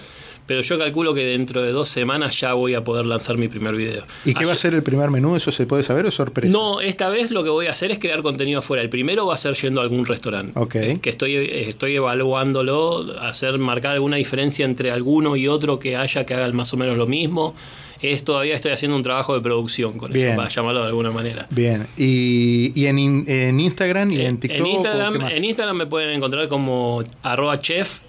pero 0.47 0.62
yo 0.62 0.77
calculo 0.77 1.13
que 1.13 1.25
dentro 1.25 1.62
de 1.62 1.71
dos 1.73 1.89
semanas 1.89 2.39
ya 2.39 2.53
voy 2.53 2.73
a 2.73 2.83
poder 2.83 3.05
lanzar 3.05 3.38
mi 3.38 3.49
primer 3.49 3.75
video. 3.75 4.05
¿Y 4.23 4.33
qué 4.33 4.45
va 4.45 4.53
a 4.53 4.57
ser 4.57 4.73
el 4.73 4.81
primer 4.81 5.12
menú? 5.12 5.36
¿Eso 5.36 5.51
se 5.51 5.67
puede 5.67 5.83
saber 5.83 6.05
o 6.05 6.12
sorpresa? 6.12 6.51
No, 6.51 6.79
esta 6.79 7.10
vez 7.10 7.31
lo 7.31 7.43
que 7.43 7.49
voy 7.49 7.67
a 7.67 7.71
hacer 7.71 7.91
es 7.91 7.99
crear 7.99 8.21
contenido 8.21 8.60
afuera. 8.60 8.81
El 8.81 8.89
primero 8.89 9.27
va 9.27 9.36
a 9.36 9.38
ser 9.38 9.55
yendo 9.55 9.81
a 9.81 9.83
algún 9.83 10.05
restaurante. 10.05 10.57
Okay. 10.57 10.97
Que 10.97 11.10
estoy, 11.10 11.36
estoy 11.36 11.97
evaluándolo, 11.97 13.19
hacer 13.19 13.57
marcar 13.57 13.93
alguna 13.93 14.15
diferencia 14.15 14.65
entre 14.65 14.89
alguno 14.89 15.36
y 15.36 15.49
otro 15.49 15.79
que 15.79 15.97
haya 15.97 16.25
que 16.25 16.33
hagan 16.33 16.55
más 16.55 16.73
o 16.73 16.77
menos 16.77 16.97
lo 16.97 17.07
mismo. 17.07 17.53
Es 18.01 18.23
todavía 18.23 18.55
estoy 18.55 18.71
haciendo 18.71 18.95
un 18.95 19.03
trabajo 19.03 19.33
de 19.33 19.41
producción 19.41 19.97
con 19.97 20.15
eso, 20.15 20.33
para 20.36 20.47
llamarlo 20.47 20.81
de 20.81 20.88
alguna 20.88 21.12
manera. 21.12 21.47
Bien. 21.49 21.88
¿Y, 21.97 22.86
en, 22.86 23.60
Instagram 23.60 24.12
y 24.12 24.21
en 24.21 24.39
TikTok? 24.39 24.60
En 24.60 24.67
Instagram, 24.67 25.21
en 25.21 25.43
Instagram 25.43 25.75
me 25.75 25.88
pueden 25.88 26.12
encontrar 26.12 26.47
como 26.47 27.03
arroba 27.23 27.60
chef 27.60 27.99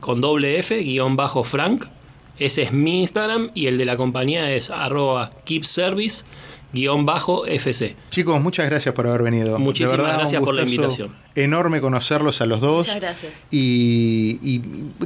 con 0.00 0.20
doble 0.20 0.58
F, 0.58 0.76
guion 0.78 1.16
bajo 1.16 1.44
Frank. 1.44 1.86
Ese 2.38 2.62
es 2.62 2.72
mi 2.72 3.00
Instagram 3.00 3.50
y 3.54 3.66
el 3.66 3.78
de 3.78 3.84
la 3.84 3.96
compañía 3.96 4.52
es 4.52 4.70
arroba 4.70 5.32
keepservice 5.44 6.24
guion 6.72 7.06
bajo 7.06 7.46
FC. 7.46 7.96
Chicos, 8.10 8.40
muchas 8.40 8.68
gracias 8.68 8.94
por 8.94 9.06
haber 9.06 9.22
venido. 9.22 9.58
Muchísimas 9.58 9.98
gracias 9.98 10.42
por 10.42 10.54
la 10.54 10.62
invitación. 10.62 11.14
Enorme 11.34 11.80
conocerlos 11.80 12.40
a 12.40 12.46
los 12.46 12.60
dos. 12.60 12.86
Muchas 12.86 13.00
gracias. 13.00 13.32
Y, 13.50 14.60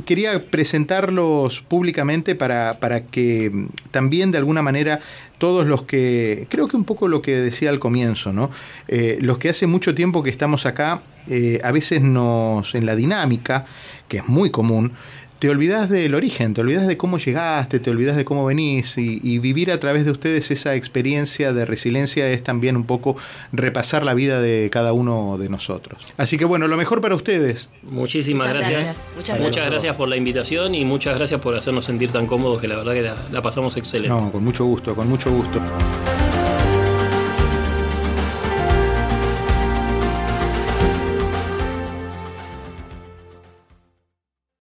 quería 0.05 0.45
presentarlos 0.45 1.61
públicamente 1.61 2.35
para, 2.35 2.79
para, 2.81 3.05
que 3.05 3.67
también 3.91 4.31
de 4.31 4.39
alguna 4.39 4.63
manera 4.63 5.01
todos 5.39 5.67
los 5.67 5.83
que, 5.83 6.47
creo 6.49 6.69
que 6.69 6.77
un 6.77 6.85
poco 6.85 7.09
lo 7.09 7.23
que 7.23 7.37
decía 7.37 7.71
al 7.71 7.79
comienzo, 7.79 8.33
¿no? 8.33 8.51
Eh, 8.89 9.19
los 9.21 9.39
que 9.39 9.49
hace 9.49 9.67
mucho 9.67 9.95
tiempo 9.95 10.23
que 10.23 10.31
estamos 10.31 10.67
acá, 10.67 11.03
eh, 11.29 11.61
a 11.63 11.71
veces 11.71 12.01
nos, 12.01 12.75
en 12.75 12.87
la 12.87 12.97
dinámica, 12.97 13.67
que 14.13 14.19
es 14.19 14.29
muy 14.29 14.51
común, 14.51 14.93
te 15.39 15.49
olvidas 15.49 15.89
del 15.89 16.15
origen, 16.15 16.53
te 16.53 16.61
olvidas 16.61 16.87
de 16.87 16.99
cómo 16.99 17.17
llegaste, 17.17 17.81
te 17.81 17.89
olvidas 17.89 18.15
de 18.15 18.27
cómo 18.27 18.45
venís 18.45 18.99
y, 18.99 19.39
vivir 19.39 19.73
a 19.73 19.81
través 19.81 20.05
de 20.05 20.11
ustedes 20.11 20.51
esa 20.51 20.75
experiencia 20.75 21.55
de 21.55 21.65
resiliencia 21.65 22.29
es 22.29 22.45
también 22.45 22.77
un 22.77 22.85
poco 22.85 23.17
repasar 23.53 24.05
la 24.05 24.13
vida 24.13 24.43
de 24.43 24.69
cada 24.71 24.93
uno 24.93 25.39
de 25.39 25.49
nosotros. 25.49 25.99
Así 26.19 26.37
que 26.37 26.45
bueno, 26.45 26.69
lo 26.69 26.77
mejor 26.77 27.01
para 27.01 27.15
ustedes. 27.15 27.71
Muchísimas 27.85 28.51
gracias. 28.51 28.99
Muchas, 29.17 29.67
gracias. 29.71 29.97
por 29.97 30.09
la 30.09 30.17
invitación 30.17 30.75
y 30.75 30.85
muchas 30.85 31.17
gracias 31.17 31.41
por 31.41 31.57
hacernos 31.57 31.87
sentir 31.87 32.13
tan 32.13 32.27
cómodos 32.27 32.61
que 32.61 32.69
la 32.69 32.77
verdad 32.77 32.93
que 32.93 33.33
la 33.33 33.41
pasamos 33.41 33.79
excelente. 33.79 34.11
No, 34.11 34.31
con 34.31 34.45
mucho 34.45 34.67
gusto, 34.67 34.95
con 34.95 35.09
mucho 35.09 35.33
gusto. 35.33 35.59